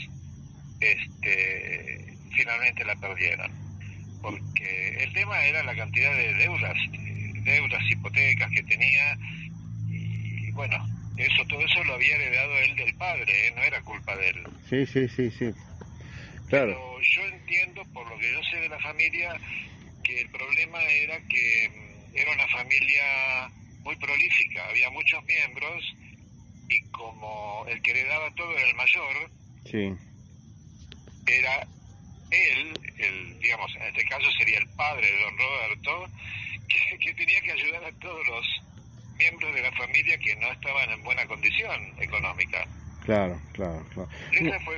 este, 0.79 2.17
finalmente 2.35 2.85
la 2.85 2.95
perdieron. 2.95 3.51
Porque 4.21 5.03
el 5.03 5.13
tema 5.13 5.45
era 5.45 5.63
la 5.63 5.75
cantidad 5.75 6.13
de 6.15 6.33
deudas, 6.33 6.77
deudas, 7.47 7.81
hipotecas 7.89 8.49
que 8.51 8.63
tenía 8.63 9.17
y 9.89 10.51
bueno, 10.51 10.77
eso 11.17 11.43
todo 11.47 11.61
eso 11.61 11.83
lo 11.85 11.93
había 11.95 12.15
heredado 12.15 12.57
él 12.57 12.75
del 12.75 12.93
padre, 12.95 13.47
¿eh? 13.47 13.53
no 13.55 13.63
era 13.63 13.81
culpa 13.81 14.15
de 14.17 14.29
él. 14.29 14.43
sí, 14.69 14.85
sí, 14.85 15.07
sí, 15.07 15.31
sí. 15.31 15.53
Claro, 16.47 16.67
Pero 16.67 17.01
yo 17.01 17.25
entiendo, 17.35 17.83
por 17.93 18.07
lo 18.09 18.17
que 18.17 18.31
yo 18.31 18.39
sé 18.51 18.57
de 18.57 18.69
la 18.69 18.79
familia, 18.79 19.35
que 20.03 20.21
el 20.21 20.29
problema 20.29 20.81
era 20.83 21.19
que 21.27 21.69
mm, 21.69 22.15
era 22.17 22.31
una 22.31 22.47
familia 22.47 23.49
muy 23.83 23.95
prolífica, 23.97 24.67
había 24.69 24.89
muchos 24.91 25.23
miembros 25.25 25.83
y 26.69 26.81
como 26.91 27.65
el 27.67 27.81
que 27.81 27.91
heredaba 27.91 28.29
todo 28.35 28.51
era 28.57 28.69
el 28.69 28.75
mayor, 28.75 29.31
sí, 29.65 29.93
era 31.25 31.67
él, 32.31 32.73
el, 32.97 33.39
digamos, 33.39 33.73
en 33.75 33.87
este 33.87 34.03
caso 34.05 34.29
sería 34.37 34.59
el 34.59 34.67
padre 34.69 35.11
de 35.11 35.19
don 35.19 35.37
Roberto, 35.37 36.09
que, 36.67 36.97
que 36.99 37.13
tenía 37.13 37.41
que 37.41 37.51
ayudar 37.53 37.83
a 37.85 37.91
todos 37.99 38.27
los 38.27 38.45
miembros 39.17 39.53
de 39.55 39.61
la 39.61 39.71
familia 39.73 40.17
que 40.19 40.35
no 40.35 40.51
estaban 40.51 40.89
en 40.91 41.03
buena 41.03 41.25
condición 41.25 41.81
económica. 41.99 42.67
claro, 43.03 43.41
claro, 43.53 43.85
claro. 43.93 44.09
Esa 44.31 44.59
fue, 44.61 44.77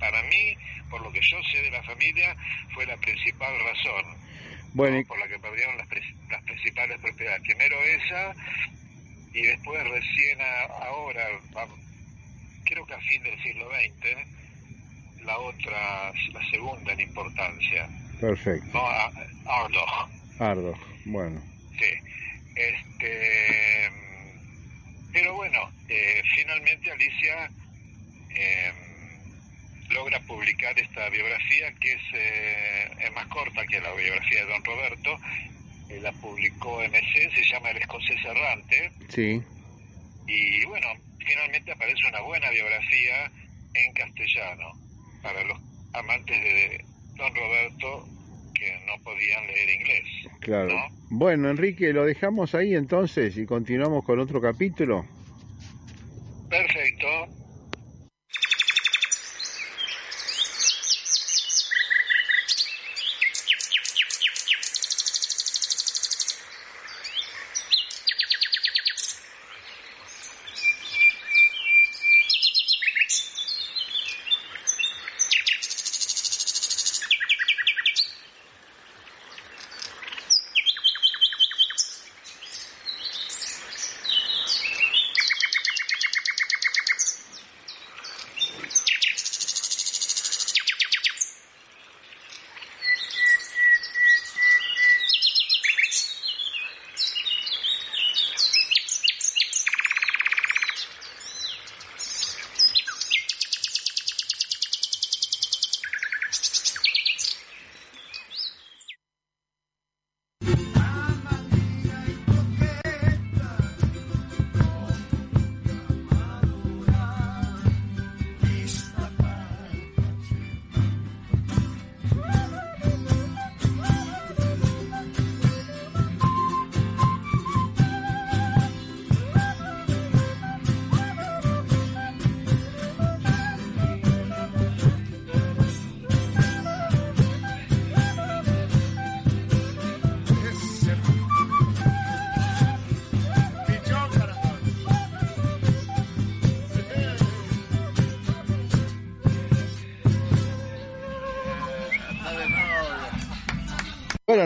para 0.00 0.22
mí, 0.24 0.56
por 0.90 1.00
lo 1.02 1.10
que 1.12 1.20
yo 1.22 1.38
sé 1.50 1.62
de 1.62 1.70
la 1.70 1.82
familia, 1.84 2.36
fue 2.74 2.84
la 2.86 2.96
principal 2.98 3.54
razón 3.60 4.04
Bueno, 4.74 5.02
por 5.06 5.18
la 5.18 5.28
que 5.28 5.38
perdieron 5.38 5.76
las, 5.78 5.88
las 6.30 6.42
principales 6.42 6.98
propiedades. 6.98 7.40
Primero 7.42 7.76
esa, 7.84 8.36
y 9.32 9.42
después 9.42 9.82
recién 9.88 10.40
a- 10.40 10.86
ahora, 10.86 11.26
creo 12.64 12.84
que 12.86 12.94
a 12.94 13.00
fin 13.00 13.22
del 13.22 13.40
siglo 13.42 13.70
XX, 13.70 15.24
la 15.24 15.38
otra, 15.38 16.12
la 16.32 16.50
segunda 16.50 16.92
en 16.92 17.00
importancia. 17.00 17.88
Perfecto. 18.20 18.68
No. 18.72 20.17
Ardog, 20.38 20.78
bueno. 21.04 21.42
Sí. 21.78 21.90
Este, 22.54 23.90
pero 25.12 25.34
bueno, 25.34 25.70
eh, 25.88 26.22
finalmente 26.34 26.90
Alicia 26.90 27.50
eh, 28.30 28.72
logra 29.90 30.20
publicar 30.20 30.78
esta 30.78 31.08
biografía 31.08 31.72
que 31.80 31.92
es, 31.92 32.02
eh, 32.14 32.90
es 33.00 33.12
más 33.12 33.26
corta 33.28 33.66
que 33.66 33.80
la 33.80 33.92
biografía 33.94 34.44
de 34.44 34.52
Don 34.52 34.64
Roberto. 34.64 35.18
la 36.02 36.12
publicó 36.12 36.82
MC, 36.82 37.30
se 37.34 37.44
llama 37.44 37.70
El 37.70 37.78
escocés 37.78 38.22
errante. 38.24 38.92
Sí. 39.08 39.42
Y 40.26 40.64
bueno, 40.66 40.88
finalmente 41.18 41.72
aparece 41.72 42.06
una 42.08 42.20
buena 42.20 42.50
biografía 42.50 43.30
en 43.74 43.92
castellano 43.94 44.72
para 45.22 45.42
los 45.44 45.58
amantes 45.94 46.42
de 46.42 46.84
Don 47.16 47.34
Roberto 47.34 48.17
que 48.58 48.78
no 48.86 49.02
podían 49.02 49.46
leer 49.46 49.70
inglés. 49.80 50.04
Claro. 50.40 50.74
Bueno, 51.10 51.50
Enrique, 51.50 51.92
lo 51.92 52.04
dejamos 52.04 52.54
ahí 52.54 52.74
entonces 52.74 53.36
y 53.36 53.46
continuamos 53.46 54.04
con 54.04 54.18
otro 54.18 54.40
capítulo. 54.40 55.06
Perfecto. 56.48 57.06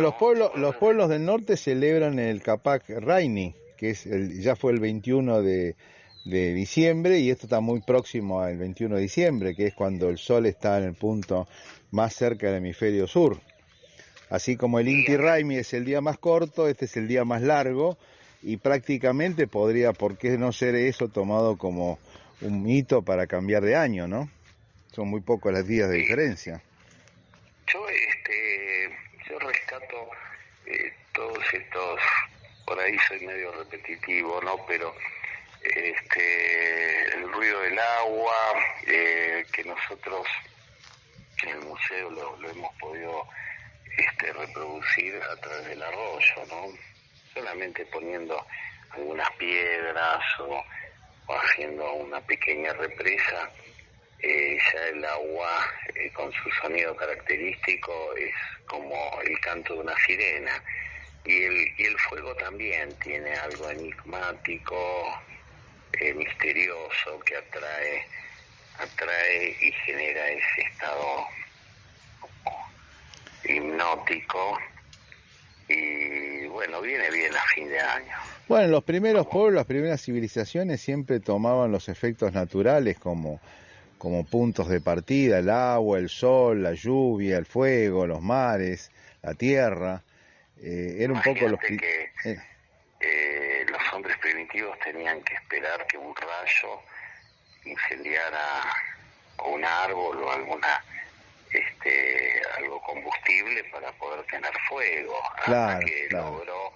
Los 0.03 0.15
pueblos, 0.15 0.51
los 0.57 0.77
pueblos 0.77 1.09
del 1.09 1.25
norte 1.25 1.57
celebran 1.57 2.19
el 2.19 2.43
Capac 2.43 2.89
Raini, 2.89 3.55
que 3.77 3.91
es 3.91 4.07
el, 4.07 4.41
ya 4.41 4.57
fue 4.57 4.73
el 4.73 4.81
21 4.81 5.43
de, 5.43 5.77
de 6.25 6.55
diciembre 6.55 7.19
y 7.19 7.31
esto 7.31 7.47
está 7.47 7.61
muy 7.61 7.81
próximo 7.81 8.41
al 8.41 8.57
21 8.59 8.97
de 8.97 9.03
diciembre, 9.03 9.55
que 9.55 9.67
es 9.69 9.75
cuando 9.75 10.09
el 10.09 10.19
sol 10.19 10.47
está 10.47 10.79
en 10.79 10.85
el 10.85 10.95
punto 10.95 11.49
más 11.91 12.15
cerca 12.15 12.49
del 12.49 12.57
hemisferio 12.57 13.07
sur. 13.07 13.41
Así 14.31 14.57
como 14.57 14.79
el 14.79 14.89
Inti 14.89 15.17
Raimi 15.17 15.57
es 15.57 15.75
el 15.75 15.85
día 15.85 16.01
más 16.01 16.19
corto, 16.19 16.69
este 16.69 16.87
es 16.87 16.97
el 16.97 17.07
día 17.07 17.25
más 17.25 17.43
largo 17.43 17.99
y 18.43 18.57
prácticamente 18.57 19.47
podría, 19.47 19.93
¿por 19.93 20.17
qué 20.17 20.39
no 20.39 20.53
ser 20.53 20.75
eso 20.75 21.09
tomado 21.09 21.59
como 21.59 21.99
un 22.41 22.63
mito 22.63 23.03
para 23.03 23.27
cambiar 23.27 23.63
de 23.63 23.77
año, 23.77 24.09
no? 24.09 24.29
Son 24.93 25.09
muy 25.09 25.21
pocos 25.21 25.53
los 25.53 25.67
días 25.67 25.89
de 25.89 25.97
diferencia. 25.97 26.63
Yo, 27.73 27.81
este, 27.89 28.91
yo 29.29 29.39
rescato 29.73 30.09
eh, 30.67 30.93
todos 31.13 31.45
estos, 31.53 32.01
por 32.67 32.79
ahí 32.79 32.97
soy 33.09 33.21
medio 33.27 33.53
repetitivo, 33.53 34.41
¿no? 34.43 34.65
Pero 34.67 34.95
este, 35.63 37.15
el 37.15 37.33
ruido 37.33 37.61
del 37.61 37.79
agua, 37.79 38.35
eh, 38.87 39.45
que 39.53 39.65
nosotros 39.65 40.27
en 41.43 41.49
el 41.51 41.61
museo 41.61 42.11
lo, 42.11 42.51
hemos 42.51 42.75
podido 42.79 43.27
este, 43.97 44.33
reproducir 44.33 45.21
a 45.23 45.37
través 45.37 45.67
del 45.67 45.83
arroyo, 45.83 46.47
¿no? 46.49 46.67
Solamente 47.35 47.87
poniendo 47.87 48.47
algunas 48.91 49.31
piedras 49.33 50.23
o 50.39 50.63
haciendo 51.29 51.93
una 51.95 52.21
pequeña 52.21 52.73
represa, 52.75 53.51
eh, 54.23 54.57
ya 54.73 54.89
el 54.89 55.05
agua 55.05 55.71
eh, 55.95 56.11
con 56.13 56.33
su 56.33 56.51
sonido 56.61 56.95
característico 56.97 58.15
es 58.17 58.35
como 58.67 58.95
el 59.25 59.39
canto 59.41 59.75
de 59.75 59.81
una 59.81 59.97
sirena. 60.07 60.63
Y 61.25 61.45
el, 61.45 61.69
y 61.79 61.85
el 61.85 61.99
fuego 61.99 62.35
también 62.37 62.93
tiene 63.01 63.33
algo 63.35 63.71
enigmático, 63.71 65.07
eh, 66.01 66.15
misterioso, 66.15 67.21
que 67.25 67.37
atrae, 67.37 68.07
atrae 68.79 69.57
y 69.61 69.73
genera 69.87 70.29
ese 70.29 70.63
estado 70.63 71.27
hipnótico 73.45 74.59
y 75.69 76.47
bueno, 76.49 76.81
viene 76.81 77.11
bien 77.11 77.35
a 77.35 77.43
fin 77.55 77.69
de 77.69 77.81
año. 77.81 78.13
Bueno, 78.49 78.69
los 78.69 78.85
primeros 78.85 79.27
pueblos, 79.27 79.55
las 79.55 79.67
primeras 79.67 80.03
civilizaciones 80.03 80.81
siempre 80.81 81.21
tomaban 81.21 81.73
los 81.73 81.89
efectos 81.89 82.33
naturales 82.33 82.99
como, 82.99 83.41
como 84.03 84.25
puntos 84.25 84.69
de 84.69 84.81
partida, 84.81 85.39
el 85.39 85.49
agua, 85.49 85.97
el 86.01 86.09
sol, 86.09 86.61
la 86.61 86.73
lluvia, 86.73 87.39
el 87.39 87.47
fuego, 87.47 88.05
los 88.05 88.21
mares, 88.21 88.91
la 89.23 89.35
tierra. 89.35 90.03
Eh, 90.61 90.97
era 90.99 91.13
un 91.13 91.23
poco 91.23 91.47
los... 91.47 91.61
que 91.61 91.77
eh. 92.25 92.41
eh, 92.99 93.65
los 93.69 93.81
hombres 93.93 94.19
primitivos 94.19 94.77
tenían 94.81 95.23
que 95.23 95.35
esperar 95.35 95.87
que 95.87 95.99
un 95.99 96.13
rayo 96.17 96.81
incendiara 97.65 98.65
un 99.47 99.65
árbol 99.65 100.21
o 100.21 100.33
alguna 100.33 100.85
este 101.53 102.43
algo 102.59 102.83
combustible 102.83 103.63
para 103.71 103.93
poder 103.93 104.27
tener 104.27 104.51
fuego 104.69 105.15
Claro, 105.45 105.75
hasta 105.75 105.85
que 105.85 106.09
claro. 106.09 106.31
logró 106.33 106.73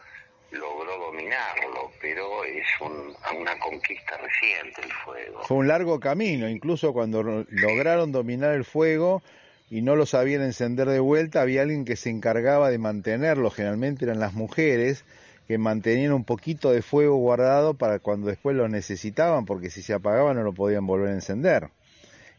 logró 0.57 0.99
dominarlo 0.99 1.91
pero 2.01 2.45
es 2.45 2.65
un, 2.81 3.15
una 3.41 3.59
conquista 3.59 4.17
reciente 4.19 4.83
el 4.83 4.93
fuego 5.05 5.43
Fue 5.45 5.57
un 5.57 5.69
largo 5.69 6.01
camino, 6.01 6.49
incluso 6.49 6.93
cuando 6.93 7.23
ro- 7.23 7.47
lograron 7.51 8.13
dominar 8.13 8.55
el 8.55 8.65
fuego 8.65 9.23
y 9.71 9.83
no 9.83 9.97
lo 9.97 10.07
sabían 10.07 10.43
encender 10.43 10.89
de 10.89 11.01
vuelta, 11.01 11.43
había 11.43 11.63
alguien 11.63 11.85
que 11.85 11.97
se 11.97 12.09
encargaba 12.11 12.71
de 12.71 12.79
mantenerlo, 12.79 13.51
generalmente 13.51 14.05
eran 14.05 14.21
las 14.21 14.33
mujeres, 14.33 15.05
que 15.49 15.59
mantenían 15.59 16.13
un 16.13 16.25
poquito 16.25 16.71
de 16.73 16.83
fuego 16.83 17.17
guardado 17.17 17.75
para 17.75 17.99
cuando 17.99 18.29
después 18.29 18.57
lo 18.57 18.69
necesitaban, 18.69 19.45
porque 19.45 19.71
si 19.71 19.83
se 19.83 19.93
apagaba 19.95 20.35
no 20.35 20.43
lo 20.43 20.53
podían 20.53 20.87
volver 20.87 21.09
a 21.11 21.15
encender. 21.15 21.69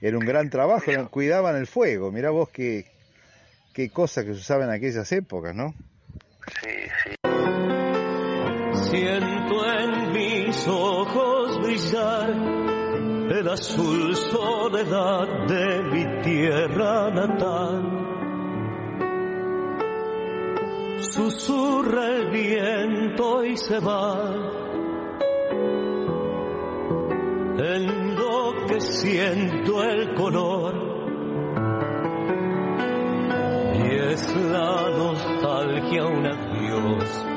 Era 0.02 0.18
un 0.18 0.26
gran 0.26 0.50
trabajo, 0.50 0.92
cuidaban 1.10 1.56
el 1.56 1.68
fuego, 1.68 2.12
mirá 2.12 2.30
vos 2.30 2.50
qué, 2.50 2.86
qué 3.74 3.90
cosa 3.90 4.24
que 4.24 4.34
se 4.34 4.40
usaba 4.40 4.64
en 4.66 4.70
aquellas 4.72 5.12
épocas, 5.12 5.56
¿no? 5.56 5.74
Siento 8.90 9.66
en 9.66 10.14
mis 10.14 10.68
ojos 10.68 11.62
brillar 11.62 12.30
el 12.30 13.50
azul 13.50 14.16
soledad 14.16 15.28
de 15.48 15.84
mi 15.84 16.22
tierra 16.22 17.10
natal. 17.12 17.84
Susurra 21.00 22.08
el 22.16 22.30
viento 22.32 23.44
y 23.44 23.58
se 23.58 23.80
va. 23.80 24.58
en 27.60 28.16
lo 28.16 28.54
que 28.68 28.80
siento 28.80 29.84
el 29.84 30.14
color. 30.14 30.76
Y 33.74 33.96
es 34.14 34.36
la 34.36 34.90
nostalgia 34.92 36.06
un 36.06 36.26
adiós 36.28 37.37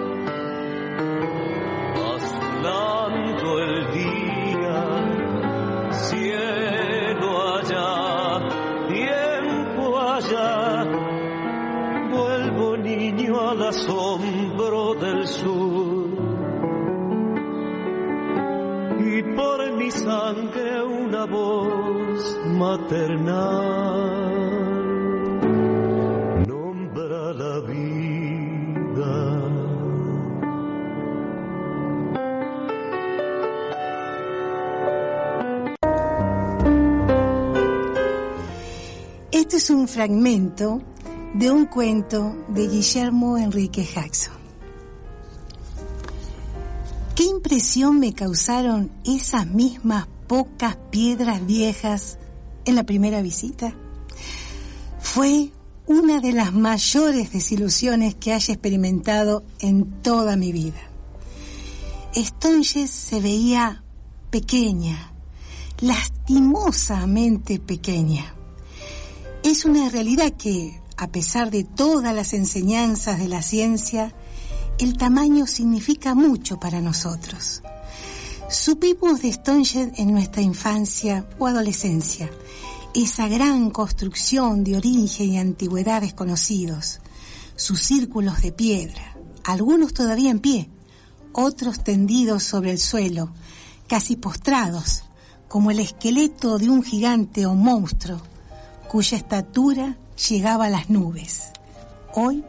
maternal. 22.71 24.31
la 27.33 27.59
vida. 27.61 29.13
Este 39.31 39.57
es 39.57 39.69
un 39.69 39.87
fragmento 39.87 40.81
de 41.33 41.51
un 41.51 41.65
cuento 41.65 42.35
de 42.49 42.67
Guillermo 42.67 43.37
Enrique 43.37 43.83
Jackson. 43.85 44.33
¿Qué 47.15 47.23
impresión 47.23 47.99
me 47.99 48.13
causaron 48.13 48.91
esas 49.05 49.47
mismas 49.47 50.07
pocas 50.27 50.77
piedras 50.91 51.45
viejas 51.45 52.17
en 52.65 52.75
la 52.75 52.83
primera 52.83 53.21
visita? 53.21 53.75
Fue 54.99 55.51
una 55.87 56.19
de 56.19 56.31
las 56.31 56.53
mayores 56.53 57.33
desilusiones 57.33 58.15
que 58.15 58.33
haya 58.33 58.53
experimentado 58.53 59.43
en 59.59 60.01
toda 60.01 60.35
mi 60.35 60.51
vida. 60.51 60.79
Stonges 62.15 62.89
se 62.89 63.19
veía 63.19 63.83
pequeña, 64.29 65.11
lastimosamente 65.79 67.59
pequeña. 67.59 68.35
Es 69.43 69.65
una 69.65 69.89
realidad 69.89 70.33
que, 70.33 70.79
a 70.97 71.07
pesar 71.07 71.51
de 71.51 71.63
todas 71.63 72.13
las 72.13 72.33
enseñanzas 72.33 73.17
de 73.17 73.27
la 73.27 73.41
ciencia, 73.41 74.13
el 74.77 74.97
tamaño 74.97 75.47
significa 75.47 76.15
mucho 76.15 76.59
para 76.59 76.81
nosotros. 76.81 77.61
Supimos 78.49 79.21
de 79.21 79.31
Stonges 79.31 79.89
en 79.97 80.11
nuestra 80.11 80.41
infancia 80.41 81.25
o 81.39 81.47
adolescencia, 81.47 82.29
esa 82.93 83.27
gran 83.29 83.69
construcción 83.71 84.63
de 84.63 84.75
origen 84.75 85.33
y 85.33 85.39
antigüedad 85.39 86.01
desconocidos, 86.01 86.99
sus 87.55 87.81
círculos 87.81 88.41
de 88.41 88.51
piedra, 88.51 89.15
algunos 89.45 89.93
todavía 89.93 90.29
en 90.29 90.39
pie, 90.39 90.69
otros 91.31 91.83
tendidos 91.83 92.43
sobre 92.43 92.71
el 92.71 92.79
suelo, 92.79 93.31
casi 93.87 94.17
postrados, 94.17 95.03
como 95.47 95.71
el 95.71 95.79
esqueleto 95.79 96.57
de 96.57 96.69
un 96.69 96.83
gigante 96.83 97.45
o 97.45 97.55
monstruo, 97.55 98.21
cuya 98.89 99.17
estatura 99.17 99.97
llegaba 100.29 100.65
a 100.65 100.69
las 100.69 100.89
nubes, 100.89 101.51
hoy 102.13 102.43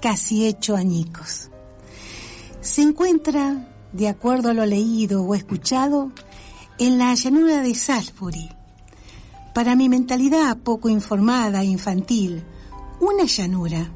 casi 0.00 0.46
hecho 0.46 0.74
añicos. 0.74 1.50
Se 2.62 2.80
encuentra, 2.80 3.68
de 3.92 4.08
acuerdo 4.08 4.50
a 4.50 4.54
lo 4.54 4.64
leído 4.64 5.22
o 5.22 5.34
escuchado, 5.34 6.12
en 6.78 6.96
la 6.96 7.14
llanura 7.14 7.60
de 7.60 7.74
Salisbury, 7.74 8.48
para 9.54 9.76
mi 9.76 9.88
mentalidad 9.88 10.56
poco 10.58 10.88
informada 10.88 11.62
e 11.62 11.66
infantil, 11.66 12.42
una 13.00 13.24
llanura, 13.24 13.92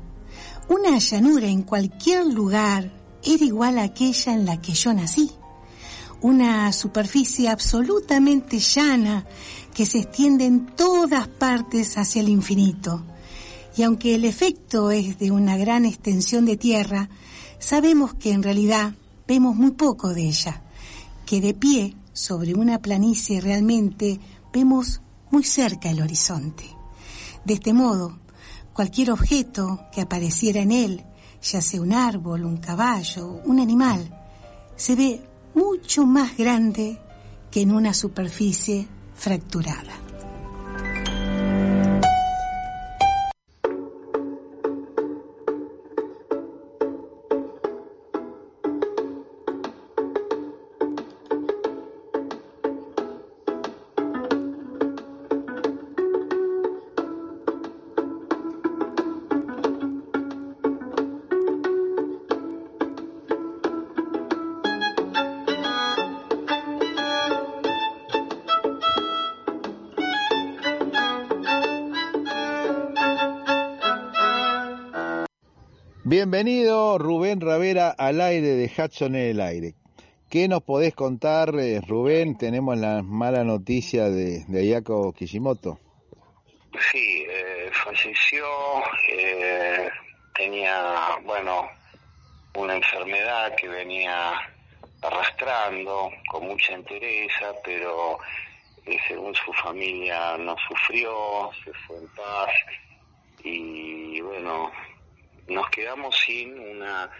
una 0.68 0.98
llanura 0.98 1.46
en 1.46 1.62
cualquier 1.62 2.26
lugar 2.26 2.90
era 3.22 3.44
igual 3.44 3.78
a 3.78 3.84
aquella 3.84 4.34
en 4.34 4.44
la 4.44 4.60
que 4.60 4.72
yo 4.72 4.92
nací. 4.92 5.30
Una 6.20 6.72
superficie 6.72 7.48
absolutamente 7.48 8.58
llana 8.58 9.26
que 9.74 9.86
se 9.86 9.98
extiende 9.98 10.44
en 10.44 10.66
todas 10.66 11.28
partes 11.28 11.96
hacia 11.98 12.20
el 12.20 12.28
infinito. 12.28 13.04
Y 13.76 13.82
aunque 13.82 14.14
el 14.14 14.24
efecto 14.24 14.90
es 14.90 15.18
de 15.18 15.30
una 15.30 15.56
gran 15.56 15.84
extensión 15.84 16.46
de 16.46 16.56
tierra, 16.56 17.10
sabemos 17.58 18.14
que 18.14 18.32
en 18.32 18.42
realidad 18.42 18.94
vemos 19.28 19.54
muy 19.54 19.72
poco 19.72 20.14
de 20.14 20.28
ella, 20.28 20.62
que 21.26 21.40
de 21.40 21.52
pie 21.54 21.94
sobre 22.12 22.54
una 22.54 22.80
planicie 22.80 23.40
realmente 23.40 24.18
vemos 24.52 25.02
muy 25.30 25.44
cerca 25.44 25.90
el 25.90 26.02
horizonte. 26.02 26.64
De 27.44 27.54
este 27.54 27.72
modo, 27.72 28.18
cualquier 28.72 29.10
objeto 29.10 29.86
que 29.92 30.00
apareciera 30.00 30.60
en 30.60 30.72
él, 30.72 31.04
ya 31.42 31.62
sea 31.62 31.80
un 31.80 31.92
árbol, 31.92 32.44
un 32.44 32.58
caballo, 32.58 33.40
un 33.44 33.60
animal, 33.60 34.10
se 34.76 34.94
ve 34.94 35.22
mucho 35.54 36.06
más 36.06 36.36
grande 36.36 37.00
que 37.50 37.62
en 37.62 37.72
una 37.72 37.94
superficie 37.94 38.86
fracturada. 39.14 40.05
Rubén 76.98 77.40
Ravera 77.40 77.90
al 77.90 78.20
aire 78.20 78.48
de 78.48 78.66
Hudson 78.66 79.14
en 79.14 79.30
el 79.30 79.40
aire. 79.40 79.74
¿Qué 80.28 80.48
nos 80.48 80.62
podés 80.62 80.94
contar, 80.94 81.54
eh, 81.58 81.80
Rubén? 81.86 82.36
Tenemos 82.36 82.76
la 82.76 83.02
mala 83.02 83.44
noticia 83.44 84.10
de, 84.10 84.44
de 84.46 84.60
Ayako 84.60 85.12
Kishimoto. 85.12 85.78
Sí, 86.90 87.24
eh, 87.28 87.70
falleció, 87.72 88.44
eh, 89.08 89.88
tenía, 90.34 91.18
bueno, 91.24 91.68
una 92.56 92.74
enfermedad 92.74 93.54
que 93.56 93.68
venía 93.68 94.32
arrastrando 95.00 96.10
con 96.30 96.46
mucha 96.48 96.74
entereza, 96.74 97.52
pero 97.64 98.18
según 99.06 99.34
su 99.34 99.52
familia 99.52 100.36
no 100.38 100.56
sufrió, 100.68 101.50
se 101.64 101.72
fue 101.86 101.98
en 101.98 102.08
paz 102.08 102.50
y 103.42 104.20
bueno, 104.20 104.70
nos 105.48 105.68
quedamos 105.70 106.16
sin 106.24 106.58
una 106.58 107.10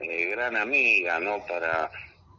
eh, 0.00 0.26
gran 0.26 0.56
amiga, 0.56 1.18
¿no? 1.20 1.44
Para, 1.46 1.90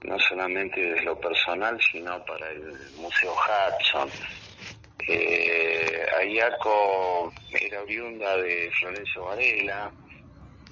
no 0.03 0.19
solamente 0.19 0.81
desde 0.81 1.03
lo 1.03 1.19
personal, 1.19 1.79
sino 1.91 2.23
para 2.25 2.49
el 2.49 2.73
Museo 2.97 3.33
Hudson. 3.33 4.09
Eh, 5.07 6.05
Ayako 6.19 7.31
era 7.51 7.81
oriunda 7.81 8.35
de 8.37 8.69
Florencio 8.71 9.23
Varela, 9.23 9.91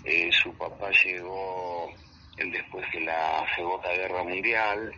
eh, 0.04 0.30
su 0.32 0.54
papá 0.58 0.92
llegó 1.04 1.92
después 2.38 2.86
de 2.92 3.02
la 3.02 3.46
Segunda 3.56 3.90
Guerra 3.94 4.24
Mundial, 4.24 4.92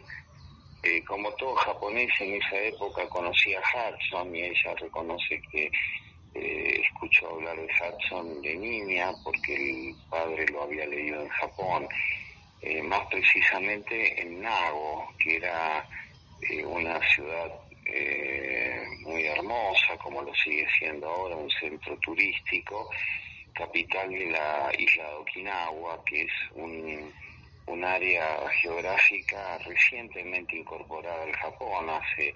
eh, 0.84 1.04
como 1.06 1.32
todo 1.34 1.56
japonés 1.56 2.10
en 2.20 2.36
esa 2.42 2.58
época 2.62 3.08
conocía 3.10 3.60
Hudson 3.62 4.36
y 4.36 4.42
ella 4.44 4.76
reconoce 4.80 5.42
que 5.52 5.72
eh, 6.38 6.82
escuchó 6.84 7.30
hablar 7.30 7.56
de 7.58 7.68
Hudson 7.68 8.42
de 8.42 8.56
niña 8.56 9.12
porque 9.24 9.56
el 9.56 9.96
padre 10.10 10.46
lo 10.52 10.64
había 10.64 10.86
leído 10.86 11.22
en 11.22 11.30
Japón, 11.30 11.88
eh, 12.62 12.82
más 12.84 13.02
precisamente 13.08 14.22
en 14.22 14.42
Nago, 14.42 15.14
que 15.20 15.36
era 15.38 15.88
eh, 16.42 16.66
una 16.66 17.00
ciudad 17.10 17.52
eh, 17.86 18.86
muy 19.02 19.26
hermosa, 19.26 19.98
como 19.98 20.22
lo 20.22 20.34
sigue 20.36 20.68
siendo 20.78 21.08
ahora, 21.08 21.36
un 21.36 21.50
centro 21.50 21.98
turístico, 22.00 22.90
capital 23.54 24.10
de 24.10 24.26
la 24.32 24.72
isla 24.78 25.04
de 25.04 25.16
Okinawa, 25.16 26.04
que 26.06 26.22
es 26.24 26.32
un, 26.54 27.14
un 27.68 27.84
área 27.84 28.48
geográfica 28.62 29.58
recientemente 29.60 30.58
incorporada 30.58 31.24
al 31.24 31.34
Japón, 31.34 31.90
hace 31.90 32.34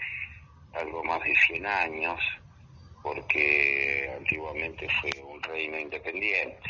algo 0.73 1.03
más 1.03 1.21
de 1.23 1.35
100 1.47 1.65
años, 1.65 2.19
porque 3.01 4.13
antiguamente 4.17 4.87
fue 5.01 5.11
un 5.23 5.41
reino 5.43 5.79
independiente. 5.79 6.69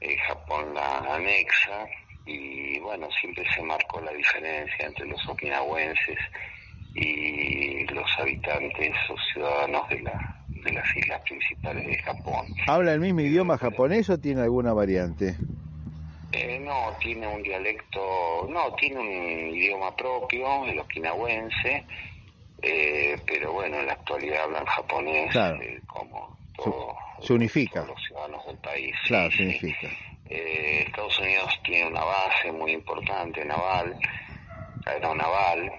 Eh, 0.00 0.16
Japón 0.28 0.74
la 0.74 0.98
anexa 1.14 1.88
y 2.24 2.78
bueno, 2.80 3.08
siempre 3.20 3.44
se 3.54 3.62
marcó 3.62 4.00
la 4.00 4.12
diferencia 4.12 4.86
entre 4.86 5.06
los 5.06 5.28
okinawenses 5.28 6.18
y 6.92 7.86
los 7.86 8.18
habitantes 8.18 8.94
o 9.08 9.16
ciudadanos 9.32 9.88
de, 9.88 10.00
la, 10.00 10.18
de 10.64 10.72
las 10.72 10.96
islas 10.96 11.20
principales 11.22 11.86
de 11.86 11.98
Japón. 11.98 12.46
¿Habla 12.66 12.94
el 12.94 13.00
mismo 13.00 13.20
idioma 13.20 13.58
japonés 13.58 14.10
o 14.10 14.18
tiene 14.18 14.42
alguna 14.42 14.72
variante? 14.72 15.36
Eh, 16.32 16.58
no, 16.58 16.96
tiene 17.00 17.26
un 17.26 17.42
dialecto, 17.42 18.46
no, 18.48 18.74
tiene 18.74 18.98
un 19.00 19.54
idioma 19.54 19.94
propio, 19.94 20.66
el 20.66 20.78
okinawense, 20.78 21.86
eh, 22.62 23.16
pero 23.26 23.52
bueno, 23.52 23.78
en 23.78 23.86
la 23.86 23.92
actualidad 23.92 24.44
hablan 24.44 24.64
japonés 24.66 25.34
eh, 25.36 25.80
como 25.86 26.36
todo, 26.56 26.96
se 27.20 27.32
unifica. 27.32 27.82
todos 27.82 27.88
los 27.94 28.06
ciudadanos 28.06 28.46
del 28.46 28.58
país. 28.58 28.94
Claro, 29.06 29.30
se 29.30 29.42
unifica. 29.42 29.88
Eh, 30.28 30.84
Estados 30.86 31.18
Unidos 31.20 31.60
tiene 31.62 31.88
una 31.88 32.04
base 32.04 32.50
muy 32.52 32.72
importante 32.72 33.44
naval, 33.44 33.96
aeronaval. 34.84 35.72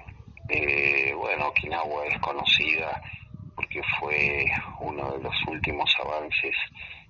Eh, 0.49 1.13
bueno, 1.13 1.47
Okinawa 1.49 2.05
es 2.05 2.17
conocida 2.19 3.01
porque 3.55 3.81
fue 3.99 4.45
uno 4.79 5.11
de 5.13 5.23
los 5.23 5.35
últimos 5.47 5.91
avances 5.99 6.55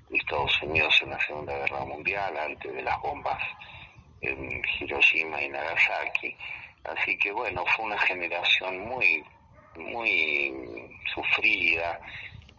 de 0.10 0.18
Estados 0.18 0.62
Unidos 0.64 0.98
en 1.02 1.10
la 1.12 1.20
Segunda 1.20 1.56
Guerra 1.58 1.86
Mundial, 1.86 2.38
antes 2.38 2.74
de 2.74 2.82
las 2.82 3.00
bombas 3.02 3.38
en 4.22 4.62
Hiroshima 4.80 5.42
y 5.42 5.50
Nagasaki. 5.50 6.36
Así 6.86 7.18
que 7.18 7.32
bueno, 7.32 7.64
fue 7.76 7.86
una 7.86 8.00
generación 8.00 8.80
muy, 8.88 9.24
muy 9.78 10.54
sufrida, 11.14 12.00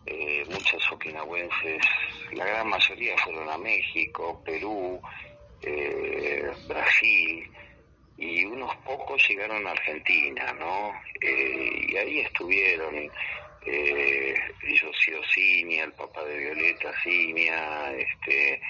eh, 0.06 0.44
muchos 0.50 0.82
la 2.32 2.44
gran 2.44 2.68
mayoría 2.68 3.16
fueron 3.18 3.48
a 3.48 3.58
México, 3.58 4.42
Perú, 4.44 5.00
eh, 5.62 6.50
Brasil, 6.66 7.50
y 8.16 8.44
unos 8.44 8.74
pocos 8.78 9.22
llegaron 9.28 9.66
a 9.66 9.70
Argentina, 9.70 10.52
¿no? 10.58 10.92
Eh, 11.20 11.86
y 11.88 11.96
ahí 11.96 12.20
estuvieron 12.20 13.10
eh, 13.64 14.34
José 14.80 15.20
Cinia, 15.34 15.84
el 15.84 15.92
papá 15.92 16.24
de 16.24 16.38
Violeta 16.38 16.92
Cinia, 17.02 17.92
este, 17.92 18.60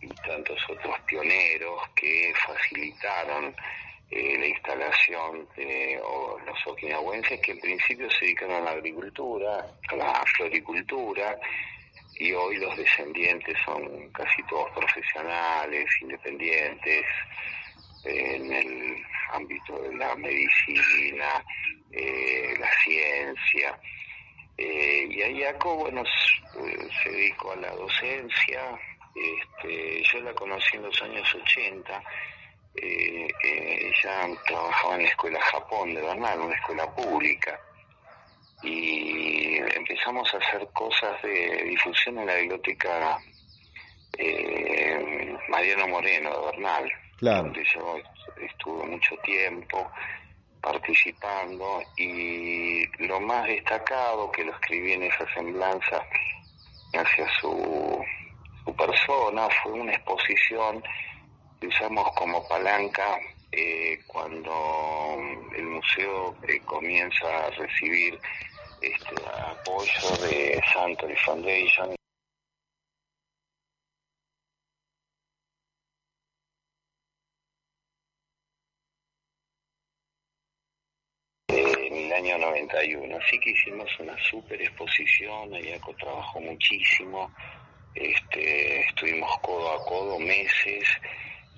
y 0.00 0.08
tantos 0.26 0.58
otros 0.68 0.98
pioneros 1.06 1.80
que 1.94 2.32
facilitaron 2.46 3.54
eh, 4.10 4.38
la 4.38 4.46
instalación 4.46 5.48
de 5.56 6.00
los 6.46 6.66
okinawenses 6.66 7.40
que 7.40 7.52
en 7.52 7.60
principio 7.60 8.10
se 8.10 8.26
dedicaron 8.26 8.56
a 8.56 8.60
la 8.60 8.70
agricultura, 8.72 9.66
a 9.88 9.96
la 9.96 10.24
floricultura, 10.36 11.38
y 12.16 12.32
hoy 12.32 12.56
los 12.58 12.76
descendientes 12.76 13.56
son 13.64 14.08
casi 14.10 14.42
todos 14.44 14.70
profesionales, 14.70 15.86
independientes, 16.00 17.04
en 18.04 18.52
el 18.52 19.04
ámbito 19.32 19.80
de 19.82 19.94
la 19.96 20.14
medicina, 20.14 21.44
eh, 21.90 22.54
la 22.58 22.70
ciencia. 22.84 23.80
Eh, 24.56 25.08
y 25.10 25.22
Ayako, 25.22 25.76
bueno, 25.76 26.04
se 27.02 27.10
dedicó 27.10 27.52
a 27.52 27.56
la 27.56 27.70
docencia, 27.70 28.78
este, 29.14 30.02
yo 30.12 30.20
la 30.20 30.32
conocí 30.34 30.76
en 30.76 30.82
los 30.82 31.02
años 31.02 31.34
80, 31.34 32.02
eh, 32.76 33.28
ella 33.42 34.28
trabajaba 34.46 34.96
en 34.96 35.02
la 35.02 35.08
escuela 35.08 35.40
Japón 35.40 35.94
de 35.94 36.02
Bernal, 36.02 36.40
una 36.40 36.54
escuela 36.54 36.90
pública, 36.94 37.58
y 38.62 39.56
empezamos 39.56 40.32
a 40.34 40.38
hacer 40.38 40.66
cosas 40.72 41.20
de 41.22 41.64
difusión 41.64 42.18
en 42.18 42.26
la 42.26 42.34
biblioteca 42.36 43.18
eh, 44.18 45.36
Mariano 45.48 45.88
Moreno 45.88 46.30
de 46.30 46.46
Bernal, 46.46 46.92
donde 47.20 47.64
yo 47.64 47.96
estuve 48.40 48.86
mucho 48.86 49.16
tiempo 49.18 49.90
participando 50.60 51.82
y 51.96 52.86
lo 53.06 53.20
más 53.20 53.46
destacado 53.46 54.32
que 54.32 54.44
lo 54.44 54.52
escribí 54.52 54.92
en 54.92 55.02
esa 55.02 55.26
semblanza 55.34 56.02
hacia 56.94 57.28
su, 57.40 58.02
su 58.64 58.74
persona 58.74 59.48
fue 59.62 59.72
una 59.72 59.92
exposición 59.92 60.82
usamos 61.66 62.10
como 62.16 62.46
palanca 62.48 63.18
eh, 63.52 64.00
cuando 64.06 64.52
el 65.56 65.64
museo 65.64 66.36
eh, 66.48 66.60
comienza 66.64 67.46
a 67.46 67.50
recibir 67.50 68.18
este 68.80 69.14
apoyo 69.26 70.16
de 70.28 70.60
Santori 70.72 71.16
Foundation 71.16 71.94
en 81.48 81.96
el 81.96 82.12
año 82.12 82.38
91. 82.38 83.16
Así 83.16 83.38
que 83.38 83.50
hicimos 83.50 83.88
una 84.00 84.16
super 84.18 84.60
exposición, 84.60 85.54
Ayaco 85.54 85.94
trabajó 85.94 86.40
muchísimo, 86.40 87.32
este, 87.94 88.80
estuvimos 88.88 89.30
codo 89.38 89.72
a 89.72 89.84
codo 89.84 90.18
meses 90.18 90.88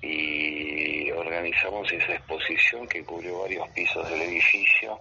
y 0.01 1.11
organizamos 1.11 1.91
esa 1.91 2.13
exposición 2.13 2.87
que 2.87 3.03
cubrió 3.03 3.39
varios 3.41 3.67
pisos 3.69 4.07
del 4.09 4.21
edificio 4.21 4.99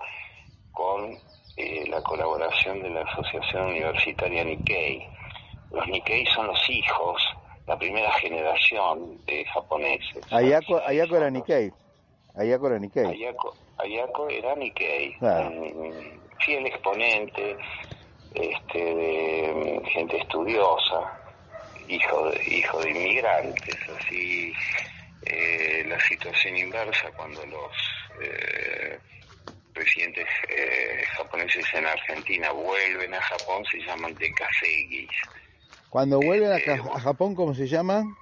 con 0.72 1.16
eh, 1.56 1.84
la 1.88 2.02
colaboración 2.02 2.82
de 2.82 2.90
la 2.90 3.02
Asociación 3.02 3.68
Universitaria 3.68 4.44
Nikkei. 4.44 5.06
Los 5.70 5.86
Nikkei 5.88 6.26
son 6.26 6.46
los 6.46 6.70
hijos, 6.70 7.22
la 7.66 7.78
primera 7.78 8.12
generación 8.14 9.24
de 9.26 9.44
japoneses. 9.46 10.32
Ayako, 10.32 10.80
Ayako 10.86 11.16
era 11.16 11.30
Nikkei. 11.30 11.72
Ayako 12.34 12.66
era 12.68 12.78
Nikkei. 12.78 13.06
Ayako, 13.06 13.54
Ayako 13.78 14.28
era 14.28 14.54
Nikkei, 14.54 15.16
fiel 16.44 16.66
exponente 16.66 17.56
este, 18.34 18.78
de 18.78 19.82
gente 19.92 20.18
estudiosa, 20.18 21.18
hijo 21.88 22.30
de, 22.30 22.44
hijo 22.44 22.80
de 22.80 22.90
inmigrantes, 22.90 23.76
así 23.98 24.52
eh, 25.22 25.84
la 25.88 26.00
situación 26.00 26.56
inversa 26.56 27.10
cuando 27.16 27.44
los 27.46 27.72
eh, 28.22 28.98
residentes 29.74 30.26
eh, 30.48 31.04
japoneses 31.16 31.64
en 31.74 31.86
Argentina 31.86 32.50
vuelven 32.52 33.12
a 33.14 33.20
Japón 33.20 33.64
se 33.70 33.78
llaman 33.78 34.14
dekasegis. 34.14 35.10
Cuando 35.90 36.20
vuelven 36.20 36.52
a, 36.52 36.94
a, 36.94 37.00
Japón, 37.00 37.34
¿cómo 37.34 37.54
se 37.54 37.66
llaman? 37.66 38.14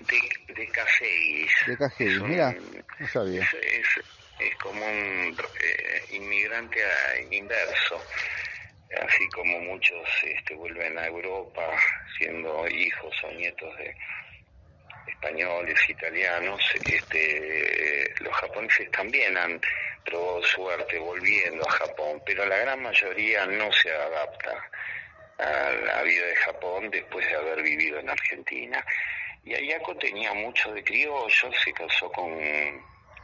De, 0.00 0.54
dekasegis. 0.54 1.52
Dekasegis, 1.66 2.22
mira, 2.22 2.56
no 2.98 3.08
sabía. 3.08 3.42
Es, 3.42 4.04
es, 4.40 4.56
como 4.56 4.84
un 4.84 5.36
inmigrante 6.10 6.80
inverso 7.30 8.00
así 8.96 9.28
como 9.28 9.58
muchos 9.60 10.08
este, 10.24 10.54
vuelven 10.54 10.98
a 10.98 11.06
Europa 11.06 11.68
siendo 12.16 12.66
hijos 12.68 13.14
o 13.24 13.32
nietos 13.32 13.76
de 13.76 13.94
españoles, 15.08 15.78
italianos, 15.88 16.60
este, 16.84 18.14
los 18.20 18.32
japoneses 18.34 18.90
también 18.90 19.36
han 19.36 19.60
probado 20.04 20.42
suerte 20.42 20.98
volviendo 20.98 21.66
a 21.68 21.72
Japón, 21.72 22.22
pero 22.24 22.46
la 22.46 22.56
gran 22.58 22.82
mayoría 22.82 23.46
no 23.46 23.70
se 23.72 23.90
adapta 23.92 24.70
a 25.38 25.70
la 25.86 26.02
vida 26.02 26.26
de 26.26 26.36
Japón 26.36 26.90
después 26.90 27.26
de 27.26 27.34
haber 27.34 27.62
vivido 27.62 27.98
en 27.98 28.10
Argentina. 28.10 28.84
Y 29.44 29.54
Ayako 29.54 29.96
tenía 29.96 30.32
mucho 30.34 30.72
de 30.72 30.84
criollo, 30.84 31.50
se 31.64 31.72
casó 31.72 32.10
con, 32.12 32.30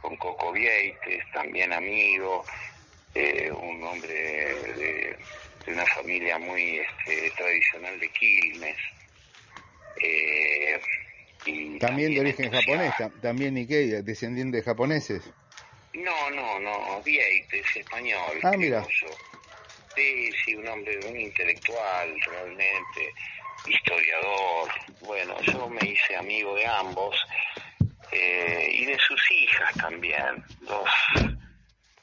con 0.01 0.15
Coco 0.17 0.51
Vieites, 0.51 1.23
también 1.33 1.71
amigo, 1.73 2.43
eh, 3.13 3.51
un 3.51 3.83
hombre 3.83 4.13
de 4.13 5.17
de 5.65 5.73
una 5.73 5.85
familia 5.87 6.37
muy 6.37 6.79
este, 6.79 7.31
tradicional 7.31 7.99
de 7.99 8.09
Quilmes. 8.09 8.77
Eh, 10.01 10.81
y 11.45 11.79
también, 11.79 12.13
de 12.13 12.21
origen 12.21 12.51
japonés, 12.51 12.93
también 13.21 13.53
Nikkei, 13.53 14.01
descendiente 14.01 14.57
de 14.57 14.63
japoneses. 14.63 15.23
No, 15.93 16.29
no, 16.31 16.59
no, 16.59 17.01
Vieites, 17.03 17.65
español. 17.75 18.39
Ah, 18.43 18.57
mira. 18.57 18.83
Sí, 19.95 20.29
sí, 20.43 20.55
un 20.55 20.67
hombre, 20.67 20.99
un 21.07 21.19
intelectual 21.19 22.19
realmente, 22.21 23.13
historiador. 23.65 24.69
Bueno, 25.01 25.39
yo 25.41 25.69
me 25.69 25.87
hice 25.87 26.15
amigo 26.17 26.53
de 26.55 26.65
ambos 26.65 27.15
eh, 28.11 28.69
y 28.73 28.85
de 28.85 28.97
sus 28.99 29.31
hijas 29.31 29.73
también, 29.75 30.43
dos, 30.61 30.89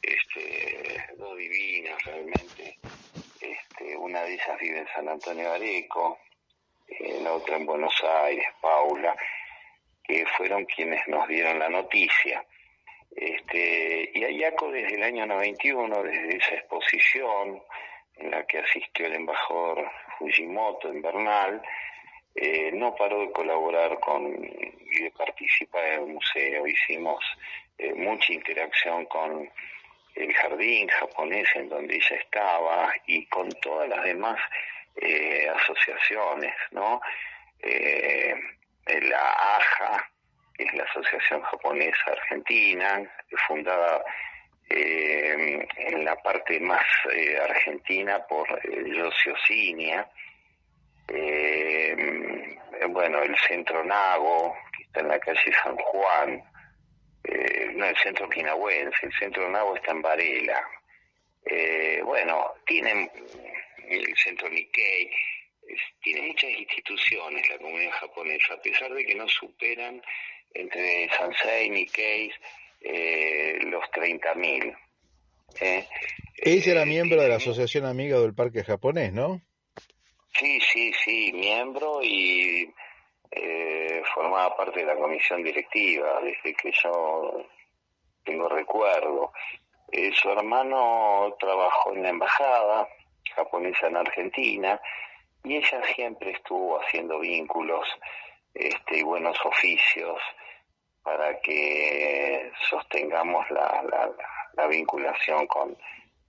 este, 0.00 1.04
dos 1.18 1.36
divinas 1.36 1.98
ellas 4.32 4.58
vive 4.60 4.78
en 4.78 4.86
San 4.88 5.08
Antonio 5.08 5.50
de 5.50 5.56
Areco, 5.56 6.18
eh, 6.88 7.20
la 7.22 7.32
otra 7.32 7.56
en 7.56 7.66
Buenos 7.66 7.94
Aires, 8.24 8.46
Paula, 8.60 9.16
que 10.02 10.24
fueron 10.36 10.64
quienes 10.64 11.06
nos 11.08 11.28
dieron 11.28 11.58
la 11.58 11.68
noticia. 11.68 12.44
Este, 13.14 14.10
y 14.14 14.24
Ayaco 14.24 14.70
desde 14.70 14.94
el 14.94 15.02
año 15.02 15.26
91, 15.26 16.02
desde 16.02 16.36
esa 16.36 16.54
exposición 16.54 17.62
en 18.16 18.30
la 18.30 18.44
que 18.46 18.58
asistió 18.58 19.06
el 19.06 19.14
embajador 19.14 19.90
Fujimoto 20.18 20.88
en 20.88 21.02
Bernal, 21.02 21.62
eh, 22.34 22.70
no 22.72 22.94
paró 22.94 23.20
de 23.20 23.32
colaborar 23.32 24.00
con 24.00 24.26
y 24.26 25.02
de 25.02 25.10
participar 25.10 25.84
en 25.84 25.94
el 25.94 26.06
museo. 26.14 26.66
Hicimos 26.66 27.22
eh, 27.78 27.92
mucha 27.94 28.32
interacción 28.32 29.04
con 29.06 29.50
el 30.14 30.32
jardín 30.34 30.88
japonés 30.88 31.48
en 31.54 31.68
donde 31.68 31.94
ella 31.94 32.16
estaba 32.16 32.92
y 33.06 33.26
con 33.26 33.48
todas 33.60 33.88
las 33.88 34.04
demás 34.04 34.38
eh, 34.96 35.48
asociaciones, 35.48 36.54
¿no? 36.72 37.00
la 38.86 39.30
AJA, 39.56 40.10
que 40.54 40.64
es 40.64 40.74
la 40.74 40.84
Asociación 40.84 41.40
Japonesa 41.42 42.10
Argentina, 42.10 43.00
fundada 43.46 44.04
en 44.68 46.04
la 46.04 46.16
parte 46.16 46.58
más 46.60 46.82
argentina 47.48 48.26
por 48.26 48.46
Yosio 48.88 49.34
Cinia, 49.46 50.08
eh, 51.08 52.58
bueno, 52.88 53.22
el 53.22 53.36
centro 53.38 53.84
Nago, 53.84 54.54
que 54.76 54.82
está 54.84 55.00
en 55.00 55.08
la 55.08 55.18
calle 55.18 55.52
San 55.62 55.76
Juan, 55.76 56.42
eh, 57.24 57.51
no 57.74 57.86
el 57.86 57.96
centro 57.96 58.28
quinahuense, 58.28 59.06
el 59.06 59.12
centro 59.18 59.48
Nago 59.48 59.76
está 59.76 59.92
en 59.92 60.02
Varela. 60.02 60.62
Eh, 61.44 62.00
bueno, 62.04 62.54
tienen 62.66 63.10
el 63.88 64.16
centro 64.16 64.48
Nikkei, 64.48 65.10
tiene 66.02 66.22
muchas 66.28 66.50
instituciones 66.50 67.48
la 67.48 67.58
comunidad 67.58 67.92
japonesa, 67.92 68.54
a 68.54 68.62
pesar 68.62 68.92
de 68.92 69.04
que 69.04 69.14
no 69.14 69.28
superan 69.28 70.02
entre 70.54 71.08
Sansei 71.10 71.66
y 71.66 71.70
Nikkei 71.70 72.32
eh, 72.80 73.58
los 73.62 73.84
30.000. 73.90 74.76
¿eh? 75.60 75.86
Ella 76.36 76.72
era 76.72 76.84
miembro 76.84 77.20
de 77.20 77.28
la 77.28 77.36
Asociación 77.36 77.86
Amiga 77.86 78.18
del 78.18 78.34
Parque 78.34 78.64
Japonés, 78.64 79.12
¿no? 79.12 79.40
Sí, 80.34 80.60
sí, 80.60 80.92
sí, 81.04 81.32
miembro 81.32 82.02
y 82.02 82.72
eh, 83.30 84.02
formaba 84.14 84.56
parte 84.56 84.80
de 84.80 84.86
la 84.86 84.96
comisión 84.96 85.42
directiva 85.42 86.20
desde 86.22 86.54
que 86.54 86.72
yo 86.82 87.46
tengo 88.24 88.48
recuerdo. 88.48 89.32
Eh, 89.90 90.12
su 90.14 90.30
hermano 90.30 91.34
trabajó 91.38 91.92
en 91.92 92.02
la 92.02 92.08
embajada 92.10 92.88
japonesa 93.34 93.88
en 93.88 93.96
Argentina 93.96 94.80
y 95.44 95.56
ella 95.56 95.82
siempre 95.94 96.32
estuvo 96.32 96.80
haciendo 96.80 97.18
vínculos 97.18 97.86
este, 98.54 98.98
y 98.98 99.02
buenos 99.02 99.36
oficios 99.44 100.18
para 101.02 101.40
que 101.40 102.52
sostengamos 102.70 103.50
la, 103.50 103.82
la, 103.90 104.10
la 104.54 104.66
vinculación 104.68 105.46
con, 105.46 105.76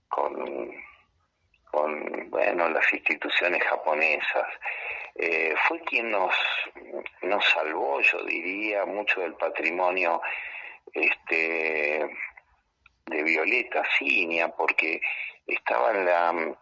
con 0.07 0.83
bueno 2.29 2.69
las 2.69 2.93
instituciones 2.93 3.63
japonesas 3.63 4.45
eh, 5.15 5.55
fue 5.67 5.79
quien 5.81 6.11
nos 6.11 6.33
nos 7.23 7.43
salvó 7.45 7.99
yo 8.01 8.23
diría 8.25 8.85
mucho 8.85 9.21
del 9.21 9.33
patrimonio 9.33 10.21
este 10.91 12.09
de 13.05 13.23
Violeta 13.23 13.83
Cinia 13.97 14.49
porque 14.49 15.01
estaba 15.47 15.91
en 15.91 16.05
la 16.05 16.57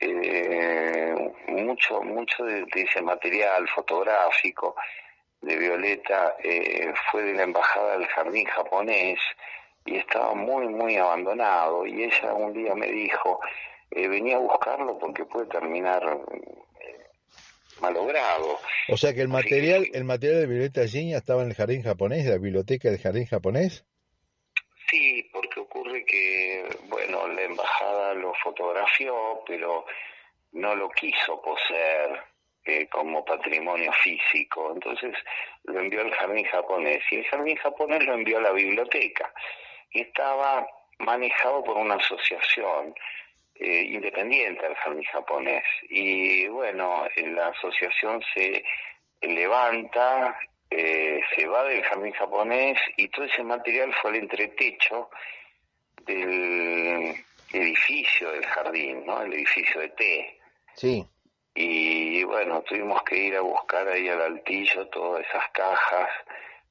eh, 0.00 1.32
mucho 1.48 2.02
mucho 2.02 2.44
de, 2.44 2.66
ese 2.74 3.02
material 3.02 3.68
fotográfico 3.68 4.74
de 5.40 5.56
Violeta 5.56 6.36
eh, 6.42 6.92
fue 7.10 7.22
de 7.22 7.34
la 7.34 7.42
embajada 7.44 7.98
del 7.98 8.06
jardín 8.06 8.46
japonés 8.46 9.18
y 9.84 9.96
estaba 9.96 10.34
muy 10.34 10.68
muy 10.68 10.96
abandonado. 10.96 11.86
Y 11.86 12.04
ella 12.04 12.34
un 12.34 12.52
día 12.52 12.74
me 12.74 12.86
dijo 12.86 13.40
eh, 13.90 14.08
venía 14.08 14.36
a 14.36 14.40
buscarlo 14.40 14.98
porque 14.98 15.24
puede 15.24 15.46
terminar 15.46 16.02
malogrado. 17.82 18.60
O 18.88 18.96
sea 18.96 19.12
que 19.12 19.20
el 19.20 19.28
material, 19.28 19.88
el 19.92 20.04
material 20.04 20.40
de 20.40 20.46
Violeta 20.46 20.86
Giña 20.86 21.18
estaba 21.18 21.42
en 21.42 21.48
el 21.48 21.54
jardín 21.54 21.82
japonés, 21.82 22.24
de 22.24 22.30
la 22.30 22.38
biblioteca 22.38 22.88
del 22.88 23.00
jardín 23.00 23.26
japonés. 23.26 23.84
Sí, 24.88 25.28
porque 25.32 25.60
ocurre 25.60 26.04
que, 26.04 26.64
bueno, 26.88 27.26
la 27.28 27.42
embajada 27.42 28.14
lo 28.14 28.32
fotografió, 28.42 29.42
pero 29.46 29.84
no 30.52 30.74
lo 30.76 30.88
quiso 30.90 31.42
poseer 31.42 32.22
eh, 32.64 32.86
como 32.88 33.24
patrimonio 33.24 33.90
físico. 34.04 34.72
Entonces 34.74 35.14
lo 35.64 35.80
envió 35.80 36.02
al 36.02 36.12
jardín 36.12 36.44
japonés 36.44 37.02
y 37.10 37.16
el 37.16 37.24
jardín 37.24 37.56
japonés 37.56 38.04
lo 38.04 38.14
envió 38.14 38.38
a 38.38 38.42
la 38.42 38.52
biblioteca. 38.52 39.32
Y 39.90 40.02
estaba 40.02 40.66
manejado 40.98 41.64
por 41.64 41.76
una 41.76 41.96
asociación 41.96 42.94
eh, 43.54 43.82
independiente 43.90 44.66
al 44.66 44.74
jardín 44.76 45.04
japonés. 45.04 45.64
Y 45.88 46.46
bueno, 46.48 47.06
la 47.16 47.48
asociación 47.48 48.22
se 48.34 48.64
levanta, 49.20 50.38
eh, 50.70 51.20
se 51.34 51.46
va 51.46 51.64
del 51.64 51.82
jardín 51.82 52.12
japonés 52.12 52.78
y 52.96 53.08
todo 53.08 53.24
ese 53.26 53.42
material 53.42 53.92
fue 54.00 54.10
al 54.10 54.16
entretecho 54.16 55.10
del 56.06 57.14
edificio 57.52 58.32
del 58.32 58.46
jardín, 58.46 59.04
¿no? 59.04 59.22
El 59.22 59.34
edificio 59.34 59.80
de 59.80 59.88
té. 59.90 60.40
Sí. 60.74 61.06
Y 61.54 62.24
bueno, 62.24 62.62
tuvimos 62.62 63.02
que 63.02 63.16
ir 63.16 63.36
a 63.36 63.42
buscar 63.42 63.86
ahí 63.86 64.08
al 64.08 64.22
altillo 64.22 64.88
todas 64.88 65.24
esas 65.26 65.44
cajas. 65.52 66.08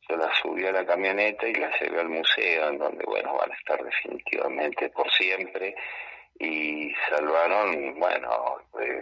Yo 0.10 0.18
las 0.18 0.36
subí 0.40 0.66
a 0.66 0.72
la 0.72 0.86
camioneta 0.86 1.48
y 1.48 1.54
las 1.54 1.80
llevé 1.80 2.02
al 2.02 2.10
museo, 2.10 2.70
en 2.70 2.80
donde, 2.80 3.06
bueno, 3.06 3.36
van 3.36 3.52
a 3.52 3.56
estar 3.56 3.84
definitivamente 3.84 4.90
por 4.90 5.10
siempre 5.12 5.76
y 6.42 6.92
salvaron, 7.10 8.00
bueno, 8.00 8.30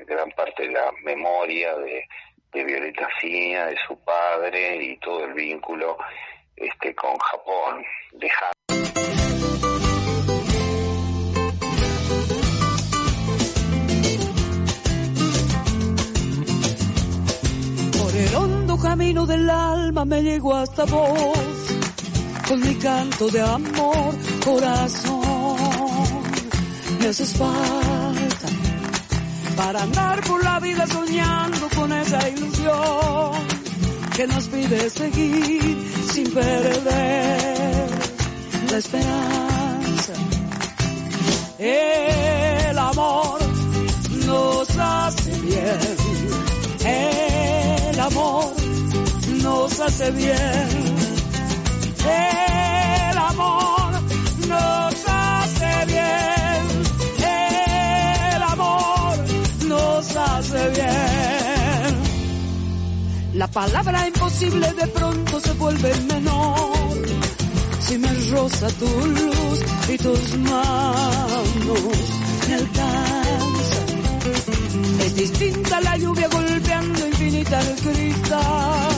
gran 0.06 0.30
parte 0.32 0.64
de 0.64 0.74
la 0.74 0.92
memoria 1.04 1.76
de, 1.78 2.06
Violeta 2.52 3.08
Ciña, 3.22 3.68
de 3.68 3.78
su 3.88 3.98
padre 4.04 4.76
y 4.84 4.98
todo 4.98 5.24
el 5.24 5.34
vínculo 5.34 5.98
este 6.56 6.94
con 6.94 7.16
Japón, 7.18 7.86
Por 17.98 18.16
el 18.16 18.36
hondo 18.36 18.78
camino 18.78 19.26
del 19.26 19.50
alma 19.50 20.04
me 20.04 20.22
llegó 20.22 20.56
hasta 20.56 20.84
vos, 20.86 21.78
con 22.48 22.60
mi 22.60 22.76
canto 22.80 23.30
de 23.30 23.42
amor, 23.42 24.16
corazón 24.44 25.29
me 27.00 27.08
haces 27.08 27.34
falta 27.34 28.48
para 29.56 29.82
andar 29.82 30.22
por 30.24 30.44
la 30.44 30.60
vida 30.60 30.86
soñando 30.88 31.70
con 31.76 31.92
esa 31.92 32.30
ilusión 32.30 33.32
que 34.16 34.28
nos 34.28 34.48
pide 34.48 34.90
seguir 34.90 35.92
sin 36.12 36.30
perder 36.32 37.90
la 38.72 38.78
esperanza. 38.78 40.14
El 41.58 42.78
amor 42.78 43.40
nos 44.26 44.70
hace 44.78 45.32
bien, 45.42 45.80
el 46.86 48.00
amor 48.00 48.54
nos 49.42 49.80
hace 49.80 50.12
bien, 50.12 50.68
palabra 63.54 64.08
imposible 64.08 64.72
de 64.74 64.88
pronto 64.88 65.40
se 65.40 65.52
vuelve 65.54 65.94
menor. 66.14 66.72
Si 67.80 67.98
me 67.98 68.14
roza 68.32 68.68
tu 68.80 68.86
luz 68.86 69.60
y 69.90 69.98
tus 69.98 70.38
manos 70.38 71.82
me 72.48 72.56
alcanza. 72.56 73.80
Es 75.06 75.16
distinta 75.16 75.82
la 75.82 75.98
lluvia 75.98 76.28
golpeando 76.28 77.08
infinita 77.08 77.60
el 77.62 77.76
cristal. 77.76 78.90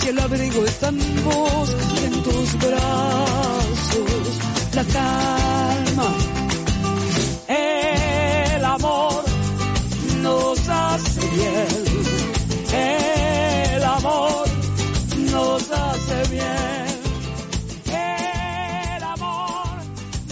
Si 0.00 0.08
el 0.08 0.18
abrigo 0.18 0.64
está 0.64 0.88
en 0.88 1.24
vos 1.24 1.76
y 2.00 2.04
en 2.04 2.22
tus 2.22 2.58
brazos, 2.58 4.10
la 4.74 4.84
calma, 4.84 6.14
el 7.48 8.64
amor 8.64 9.24
nos 10.22 10.68
hace 10.68 11.20
bien. 11.30 11.86
El 12.72 13.05
amor 14.06 14.48
nos 15.32 15.70
hace 15.70 16.34
bien. 16.34 16.86
El 17.88 19.02
amor 19.02 19.78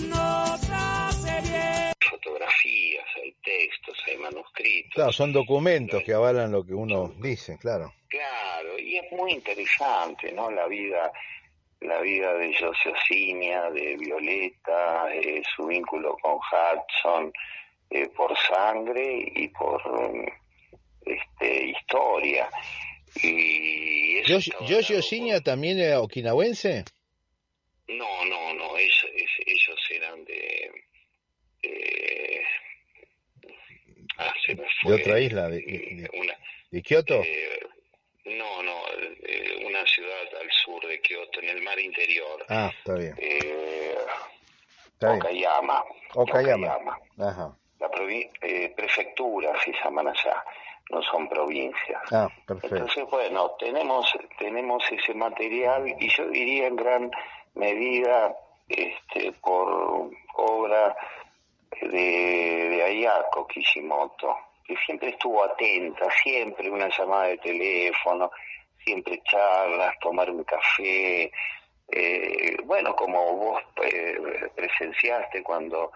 nos 0.09 0.71
hace 0.71 1.41
bien. 1.43 1.93
Fotografías, 2.09 3.05
hay 3.17 3.33
textos, 3.43 3.99
hay 4.07 4.17
manuscritos 4.19 4.93
Claro, 4.95 5.13
son 5.13 5.33
documentos 5.33 6.03
que 6.05 6.15
avalan 6.15 6.53
lo 6.53 6.65
que 6.65 6.75
uno 6.75 7.13
dice, 7.21 7.59
claro. 7.59 7.93
Claro, 8.09 8.79
y 8.79 8.97
es 8.97 9.11
muy 9.13 9.33
interesante, 9.33 10.31
¿no? 10.33 10.51
La 10.51 10.67
vida 10.67 11.13
la 11.81 12.01
vida 12.01 12.33
de 12.35 12.55
José 12.55 12.89
Ocinia, 12.89 13.71
de 13.71 13.97
Violeta, 13.99 15.13
eh, 15.13 15.43
su 15.55 15.67
vínculo 15.67 16.17
con 16.23 16.37
Hudson, 16.37 17.31
eh, 17.91 18.09
por 18.17 18.35
sangre 18.39 19.31
y 19.35 19.49
por 19.49 19.83
este, 21.05 21.67
historia. 21.67 22.49
Y 23.23 24.23
¿Yoshi 24.25 25.41
también 25.43 25.79
era 25.79 26.01
okinawense? 26.01 26.85
No, 27.89 28.25
no, 28.25 28.55
no, 28.55 28.77
ellos, 28.79 29.07
ellos 29.47 29.81
eran 29.91 30.25
de... 30.25 30.71
ah, 34.19 34.33
se 34.47 34.55
me 34.55 34.65
fue. 34.81 34.93
¿De 34.97 35.03
otra 35.03 35.21
isla? 35.21 35.49
¿De, 35.49 35.59
de, 35.59 36.11
una, 36.15 36.35
¿de 36.71 36.83
Kioto? 36.83 37.23
Eh, 37.23 37.61
no, 38.25 38.63
no, 38.63 38.83
una 39.67 39.87
ciudad 39.87 40.41
al 40.41 40.51
sur 40.65 40.87
de 40.89 41.01
Kioto, 41.01 41.41
en 41.41 41.51
el 41.51 41.63
mar 41.63 41.79
interior. 41.79 42.45
Ah, 42.49 42.73
está 42.79 42.95
bien. 42.95 43.15
Eh, 43.19 43.97
Okayama. 45.01 45.85
Okayama. 46.15 46.99
Ajá. 47.19 47.57
La 47.81 47.91
eh, 48.41 48.73
prefectura 48.75 49.53
se 49.63 49.73
llaman 49.73 50.09
allá, 50.09 50.43
no 50.91 51.03
son 51.03 51.29
provincias. 51.29 52.03
Ah, 52.13 52.29
perfecto. 52.47 52.77
Entonces, 52.77 53.05
bueno, 53.11 53.51
tenemos, 53.59 54.13
tenemos 54.39 54.83
ese 54.91 55.15
material 55.15 55.89
y 55.99 56.09
yo 56.09 56.29
diría 56.29 56.67
en 56.67 56.77
gran 56.77 57.11
medida 57.55 58.37
este, 58.69 59.33
por 59.33 60.11
obra 60.35 60.97
de, 61.81 61.89
de 61.89 62.83
Ayako 62.83 63.47
Kishimoto 63.47 64.37
que 64.65 64.77
siempre 64.87 65.11
estuvo 65.11 65.45
atenta, 65.45 66.09
siempre 66.23 66.71
una 66.71 66.89
llamada 66.89 67.27
de 67.29 67.39
teléfono, 67.39 68.31
siempre 68.83 69.23
charlas, 69.25 69.95
tomar 70.01 70.31
un 70.31 70.43
café. 70.45 71.31
Eh, 71.89 72.57
bueno, 72.65 72.97
como 72.97 73.37
vos 73.37 73.63
eh, 73.83 74.17
presenciaste 74.55 75.43
cuando 75.43 75.93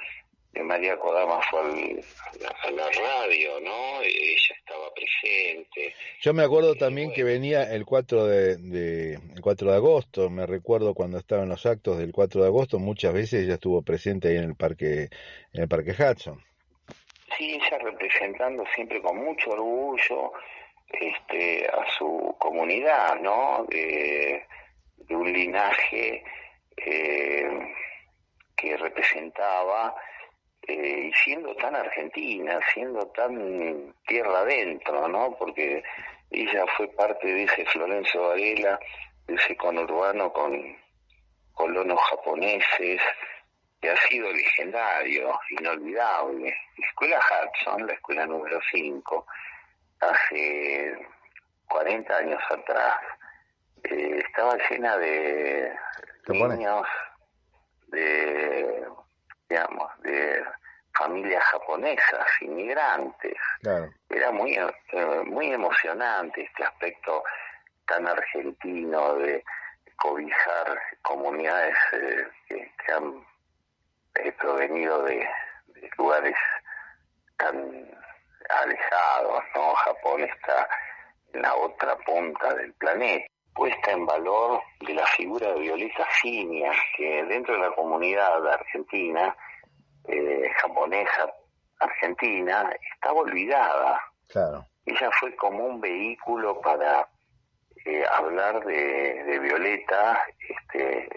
María 0.65 0.99
Kodama 0.99 1.41
fue 1.51 1.61
a 1.61 2.71
la 2.71 2.91
radio, 2.91 3.61
¿no? 3.61 4.03
Ella 4.03 4.55
estaba 4.59 4.93
presente. 4.95 5.95
Yo 6.21 6.35
me 6.35 6.43
acuerdo 6.43 6.75
también 6.75 7.13
que 7.13 7.25
venía 7.25 7.73
el 7.73 7.85
4 7.85 8.27
de, 8.27 8.57
de, 8.57 9.15
el 9.15 9.41
4 9.41 9.71
de 9.71 9.77
agosto, 9.77 10.31
me 10.31 10.47
recuerdo 10.47 10.95
cuando 10.95 11.19
estaba 11.19 11.45
en 11.45 11.49
los 11.49 11.65
actos 11.65 11.99
del 11.99 12.13
4 12.13 12.43
de 12.43 12.47
agosto, 12.49 12.79
muchas 12.79 13.13
veces 13.13 13.45
ella 13.45 13.55
estuvo 13.55 13.83
presente 13.83 14.29
ahí 14.29 14.37
en 14.37 14.45
el 14.45 14.57
parque 14.57 15.09
en 15.53 15.63
el 15.63 15.69
parque 15.69 15.93
Hudson 15.93 16.43
sí, 17.39 17.55
ella 17.55 17.79
representando 17.79 18.65
siempre 18.75 19.01
con 19.01 19.17
mucho 19.19 19.51
orgullo 19.51 20.33
este, 20.89 21.67
a 21.67 21.85
su 21.97 22.37
comunidad, 22.39 23.21
¿no? 23.21 23.65
De, 23.69 24.45
un 25.11 25.33
linaje 25.33 26.23
eh, 26.77 27.49
que 28.55 28.77
representaba 28.77 29.95
eh, 30.69 31.09
y 31.09 31.13
siendo 31.25 31.55
tan 31.57 31.75
argentina, 31.75 32.61
siendo 32.75 33.07
tan 33.09 33.95
tierra 34.07 34.41
adentro, 34.41 35.09
¿no? 35.09 35.35
Porque 35.39 35.83
ella 36.31 36.65
fue 36.77 36.89
parte 36.89 37.27
de 37.27 37.45
ese 37.45 37.65
Florencio 37.65 38.29
Varela, 38.29 38.79
de 39.27 39.35
ese 39.35 39.57
conurbano 39.57 40.31
con 40.31 40.77
colonos 41.55 41.99
japoneses, 42.11 43.01
que 43.81 43.91
ha 43.91 43.97
sido 44.09 44.31
legendario, 44.31 45.41
inolvidable. 45.59 46.55
La 46.77 46.87
escuela 46.87 47.19
Hudson, 47.19 47.87
la 47.87 47.93
escuela 47.95 48.27
número 48.27 48.61
5, 48.71 49.27
hace 50.01 50.99
40 51.67 52.17
años 52.17 52.43
atrás, 52.51 52.95
eh, 53.85 54.23
estaba 54.23 54.57
llena 54.69 54.99
de 54.99 55.73
niños 56.29 56.87
de, 57.87 58.87
digamos, 59.49 59.91
de 60.03 60.45
familias 60.99 61.45
japonesas, 61.45 62.27
inmigrantes. 62.41 63.37
Era 64.11 64.33
muy, 64.33 64.55
eh, 64.55 65.23
muy 65.27 65.53
emocionante 65.53 66.43
este 66.43 66.65
aspecto 66.65 67.23
tan 67.87 68.07
argentino 68.07 69.15
de 69.15 69.45
cobijar 69.97 70.81
comunidades 71.03 71.77
eh, 71.93 72.71
que 72.85 72.93
han 72.93 73.25
provenido 74.39 75.03
de, 75.05 75.29
lugares 75.97 76.37
tan 77.37 77.57
alejados, 78.63 79.43
¿no? 79.55 79.75
Japón 79.75 80.23
está 80.23 80.69
en 81.33 81.43
la 81.43 81.55
otra 81.55 81.97
punta 81.99 82.55
del 82.55 82.73
planeta. 82.75 83.27
Puesta 83.59 83.91
en 83.91 84.07
valor 84.07 84.63
de 84.87 84.95
la 84.95 85.05
figura 85.05 85.53
de 85.53 85.59
Violeta 85.59 86.07
Cinia, 86.23 86.71
que 86.97 87.25
dentro 87.25 87.55
de 87.55 87.61
la 87.61 87.75
comunidad 87.75 88.47
argentina, 88.47 89.37
eh, 90.07 90.49
japonesa 90.63 91.29
argentina, 91.81 92.71
estaba 92.95 93.19
olvidada. 93.19 94.01
Claro. 94.29 94.65
Ella 94.87 95.11
fue 95.19 95.35
como 95.35 95.67
un 95.67 95.81
vehículo 95.81 96.61
para 96.61 97.09
eh, 97.85 98.05
hablar 98.13 98.65
de, 98.65 99.41
Violeta 99.41 100.23
este, 100.39 101.09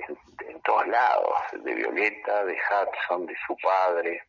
en, 0.50 0.62
todos 0.64 0.88
lados, 0.88 1.36
de 1.64 1.76
Violeta, 1.76 2.44
de 2.44 2.54
Hudson, 2.58 3.28
de 3.28 3.36
su 3.46 3.56
padre. 3.58 4.20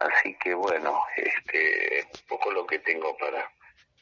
Así 0.00 0.36
que 0.38 0.52
bueno, 0.52 1.00
este, 1.14 2.08
un 2.12 2.28
poco 2.28 2.50
lo 2.50 2.66
que 2.66 2.80
tengo 2.80 3.16
para 3.18 3.48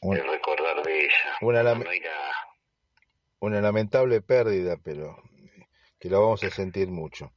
recordar 0.01 0.81
de 0.81 1.05
ella. 1.05 1.37
Una, 1.41 1.61
una 3.39 3.61
lamentable 3.61 4.21
pérdida, 4.21 4.77
pero 4.77 5.17
que 5.99 6.09
lo 6.09 6.21
vamos 6.21 6.43
a 6.43 6.49
sentir 6.49 6.89
mucho. 6.89 7.31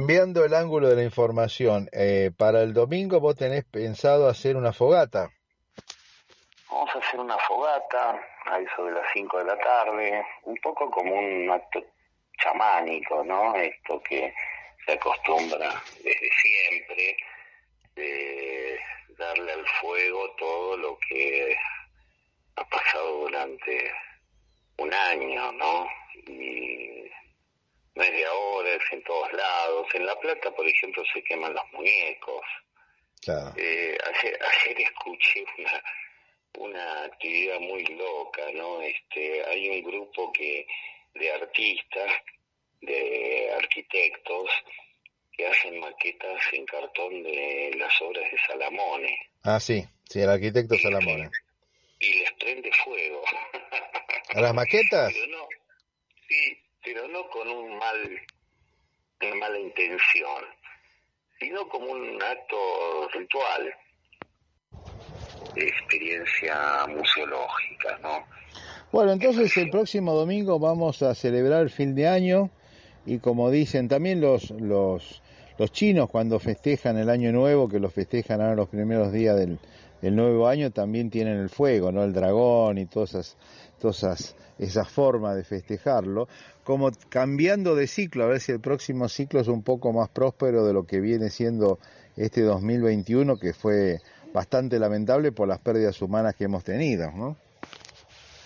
Cambiando 0.00 0.46
el 0.46 0.54
ángulo 0.54 0.88
de 0.88 0.96
la 0.96 1.02
información, 1.02 1.90
eh, 1.92 2.30
para 2.34 2.62
el 2.62 2.72
domingo 2.72 3.20
vos 3.20 3.36
tenés 3.36 3.66
pensado 3.66 4.30
hacer 4.30 4.56
una 4.56 4.72
fogata. 4.72 5.28
Vamos 6.70 6.88
a 6.94 6.98
hacer 7.00 7.20
una 7.20 7.36
fogata 7.36 8.18
a 8.46 8.58
eso 8.60 8.86
de 8.86 8.92
las 8.92 9.04
5 9.12 9.38
de 9.40 9.44
la 9.44 9.58
tarde, 9.58 10.24
un 10.44 10.56
poco 10.62 10.90
como 10.90 11.14
un 11.14 11.50
acto 11.50 11.84
chamánico, 12.42 13.22
¿no? 13.24 13.54
Esto 13.56 14.02
que 14.02 14.32
se 14.86 14.92
acostumbra 14.92 15.70
desde 16.02 16.30
siempre, 16.42 17.16
de 17.94 18.80
darle 19.18 19.52
al 19.52 19.66
fuego 19.82 20.30
todo 20.38 20.78
lo 20.78 20.98
que 21.10 21.54
ha 22.56 22.64
pasado 22.64 23.18
durante 23.18 23.92
un 24.78 24.94
año, 24.94 25.52
¿no? 25.52 25.86
Y 26.26 27.04
no 28.00 28.06
es 28.06 28.12
de 28.12 28.24
ahora, 28.24 28.74
es 28.74 28.92
en 28.92 29.02
todos 29.02 29.32
lados. 29.32 29.86
En 29.94 30.06
La 30.06 30.18
Plata, 30.18 30.50
por 30.52 30.66
ejemplo, 30.66 31.02
se 31.12 31.22
queman 31.22 31.52
los 31.52 31.72
muñecos. 31.72 32.42
Eh, 33.56 33.98
ayer, 34.06 34.80
escuché 34.80 35.44
una, 35.58 35.82
una 36.58 37.04
actividad 37.04 37.60
muy 37.60 37.84
loca, 37.84 38.42
¿no? 38.54 38.80
Este, 38.80 39.44
hay 39.44 39.68
un 39.68 39.82
grupo 39.82 40.32
que 40.32 40.66
de 41.14 41.32
artistas, 41.32 42.10
de 42.80 43.52
arquitectos, 43.58 44.48
que 45.32 45.46
hacen 45.46 45.78
maquetas 45.80 46.40
en 46.52 46.64
cartón 46.64 47.22
de 47.22 47.72
las 47.76 48.00
obras 48.00 48.30
de 48.30 48.38
Salamone. 48.46 49.18
Ah, 49.42 49.60
sí, 49.60 49.84
sí, 50.08 50.20
el 50.20 50.30
arquitecto 50.30 50.76
Salamone. 50.78 51.30
Y 51.98 52.14
les 52.14 52.32
prende 52.32 52.72
fuego. 52.82 53.22
¿A 54.34 54.40
las 54.40 54.54
maquetas? 54.54 55.12
No 57.12 57.28
con 57.30 57.48
un 57.48 57.78
mal, 57.78 57.96
una 59.22 59.34
mala 59.36 59.58
intención, 59.58 60.44
sino 61.38 61.68
como 61.68 61.90
un 61.90 62.22
acto 62.22 63.08
ritual 63.12 63.74
de 65.54 65.66
experiencia 65.66 66.86
museológica, 66.88 67.98
¿no? 68.02 68.24
Bueno, 68.92 69.12
entonces 69.12 69.56
el 69.56 69.70
próximo 69.70 70.14
domingo 70.14 70.58
vamos 70.58 71.02
a 71.02 71.14
celebrar 71.14 71.62
el 71.62 71.70
fin 71.70 71.94
de 71.94 72.08
año 72.08 72.50
y 73.06 73.18
como 73.18 73.50
dicen 73.50 73.88
también 73.88 74.20
los, 74.20 74.50
los, 74.50 75.22
los 75.58 75.72
chinos 75.72 76.10
cuando 76.10 76.38
festejan 76.38 76.98
el 76.98 77.08
año 77.08 77.32
nuevo, 77.32 77.68
que 77.68 77.78
lo 77.78 77.90
festejan 77.90 78.40
ahora 78.40 78.56
los 78.56 78.68
primeros 78.68 79.12
días 79.12 79.36
del, 79.36 79.58
el 80.02 80.16
nuevo 80.16 80.48
año 80.48 80.70
también 80.70 81.10
tienen 81.10 81.38
el 81.38 81.50
fuego, 81.50 81.92
¿no? 81.92 82.02
El 82.02 82.12
dragón 82.12 82.78
y 82.78 82.86
todas 82.86 83.10
esas, 83.10 83.36
esas 83.88 84.88
formas 84.90 85.36
de 85.36 85.44
festejarlo, 85.44 86.28
como 86.64 86.90
cambiando 87.08 87.74
de 87.74 87.86
ciclo, 87.86 88.24
a 88.24 88.28
ver 88.28 88.40
si 88.40 88.52
el 88.52 88.60
próximo 88.60 89.08
ciclo 89.08 89.40
es 89.40 89.48
un 89.48 89.62
poco 89.62 89.92
más 89.92 90.08
próspero 90.08 90.64
de 90.64 90.72
lo 90.72 90.86
que 90.86 91.00
viene 91.00 91.30
siendo 91.30 91.78
este 92.16 92.42
2021, 92.42 93.38
que 93.38 93.52
fue 93.52 93.98
bastante 94.32 94.78
lamentable 94.78 95.32
por 95.32 95.48
las 95.48 95.58
pérdidas 95.58 96.00
humanas 96.02 96.34
que 96.36 96.44
hemos 96.44 96.64
tenido, 96.64 97.10
¿no? 97.12 97.36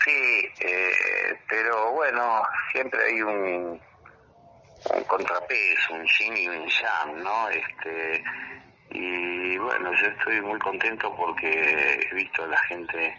Sí, 0.05 0.11
eh, 0.61 1.39
pero 1.49 1.93
bueno, 1.93 2.43
siempre 2.73 3.01
hay 3.05 3.23
un, 3.23 3.81
un 4.95 5.05
contrapeso, 5.05 5.95
un 5.95 6.05
yin 6.05 6.37
y 6.37 6.49
un 6.49 6.67
yang, 6.67 7.23
¿no? 7.23 7.49
Este, 7.49 8.23
y 8.91 9.59
bueno, 9.59 9.91
yo 10.01 10.07
estoy 10.07 10.41
muy 10.41 10.59
contento 10.59 11.15
porque 11.17 12.07
he 12.11 12.15
visto 12.15 12.45
a 12.45 12.49
la 12.49 12.59
gente 12.69 13.17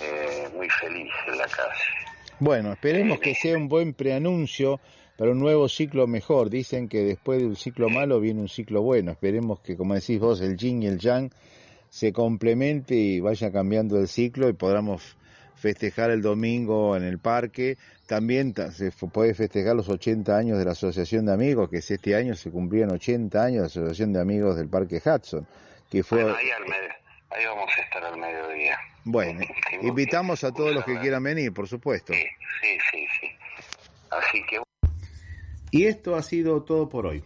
eh, 0.00 0.48
muy 0.54 0.68
feliz 0.70 1.10
en 1.26 1.38
la 1.38 1.46
calle. 1.46 2.04
Bueno, 2.40 2.72
esperemos 2.72 3.20
que 3.20 3.34
sea 3.34 3.56
un 3.56 3.68
buen 3.68 3.94
preanuncio 3.94 4.80
para 5.16 5.30
un 5.30 5.38
nuevo 5.38 5.68
ciclo 5.68 6.06
mejor. 6.06 6.50
Dicen 6.50 6.88
que 6.88 7.04
después 7.04 7.38
de 7.40 7.46
un 7.46 7.56
ciclo 7.56 7.88
malo 7.88 8.20
viene 8.20 8.40
un 8.40 8.48
ciclo 8.48 8.82
bueno. 8.82 9.12
Esperemos 9.12 9.60
que, 9.60 9.76
como 9.76 9.94
decís 9.94 10.18
vos, 10.18 10.40
el 10.40 10.56
yin 10.56 10.82
y 10.82 10.86
el 10.86 10.98
yang 10.98 11.30
se 11.88 12.12
complemente 12.12 12.96
y 12.96 13.20
vaya 13.20 13.52
cambiando 13.52 13.98
el 14.00 14.08
ciclo 14.08 14.48
y 14.48 14.52
podamos 14.52 15.16
festejar 15.54 16.10
el 16.10 16.22
domingo 16.22 16.96
en 16.96 17.04
el 17.04 17.18
parque. 17.18 17.78
También 18.06 18.52
se 18.72 18.90
puede 18.90 19.32
festejar 19.34 19.76
los 19.76 19.88
80 19.88 20.36
años 20.36 20.58
de 20.58 20.64
la 20.64 20.72
Asociación 20.72 21.24
de 21.26 21.32
Amigos, 21.32 21.70
que 21.70 21.78
es 21.78 21.90
este 21.90 22.16
año 22.16 22.34
se 22.34 22.50
cumplían 22.50 22.90
80 22.90 23.42
años 23.42 23.54
de 23.54 23.60
la 23.60 23.66
Asociación 23.66 24.12
de 24.12 24.20
Amigos 24.20 24.56
del 24.56 24.68
Parque 24.68 24.96
Hudson. 24.96 25.46
Que 25.88 26.02
fue... 26.02 26.22
ahí, 26.22 26.50
ahí 27.30 27.46
vamos 27.46 27.70
a 27.78 27.80
estar 27.80 28.04
al 28.04 28.18
mediodía. 28.18 28.76
Bueno, 29.04 29.40
invitamos 29.82 30.44
a 30.44 30.52
todos 30.52 30.74
los 30.74 30.84
que 30.84 30.98
quieran 30.98 31.22
venir, 31.22 31.52
por 31.52 31.68
supuesto. 31.68 32.12
Sí, 32.12 32.24
sí, 32.62 32.78
sí, 32.90 33.06
sí. 33.20 33.28
Así 34.10 34.42
que... 34.48 34.60
Y 35.70 35.84
esto 35.84 36.16
ha 36.16 36.22
sido 36.22 36.62
todo 36.62 36.88
por 36.88 37.06
hoy. 37.06 37.24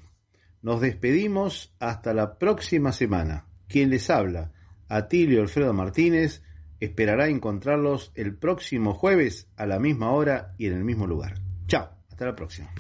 Nos 0.61 0.81
despedimos 0.81 1.73
hasta 1.79 2.13
la 2.13 2.39
próxima 2.39 2.93
semana. 2.93 3.47
Quien 3.69 3.91
les 3.91 4.11
habla, 4.11 4.51
Atilio 4.89 5.41
Alfredo 5.41 5.73
Martínez, 5.73 6.43
esperará 6.81 7.29
encontrarlos 7.29 8.11
el 8.15 8.37
próximo 8.37 8.95
jueves 8.95 9.49
a 9.57 9.67
la 9.67 9.79
misma 9.79 10.11
hora 10.11 10.55
y 10.59 10.67
en 10.67 10.75
el 10.75 10.85
mismo 10.85 11.07
lugar. 11.07 11.35
Chao, 11.67 11.91
hasta 12.09 12.25
la 12.25 12.35
próxima. 12.35 12.73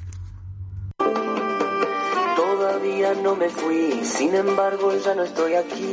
Todavía 2.36 3.14
no 3.22 3.36
me 3.36 3.48
fui, 3.48 4.00
sin 4.02 4.34
embargo 4.34 4.92
ya 5.04 5.14
no 5.14 5.22
estoy 5.22 5.54
aquí. 5.54 5.92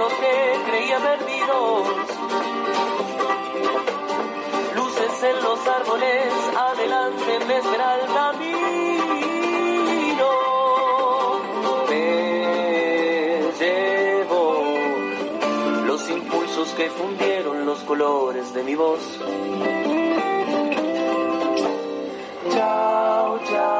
pensamientos 0.00 0.12
que 0.14 0.70
creía 0.70 0.98
perdidos. 0.98 1.88
Luces 4.76 5.22
en 5.22 5.42
los 5.42 5.66
árboles, 5.66 6.32
adelante 6.56 7.38
me 7.46 7.56
espera 7.58 8.00
el 8.00 8.06
camino. 8.14 8.80
que 16.76 16.90
fundieron 16.90 17.64
los 17.64 17.80
colores 17.80 18.52
de 18.52 18.62
mi 18.62 18.74
voz. 18.74 19.00
Chao, 22.50 23.40
chao, 23.50 23.79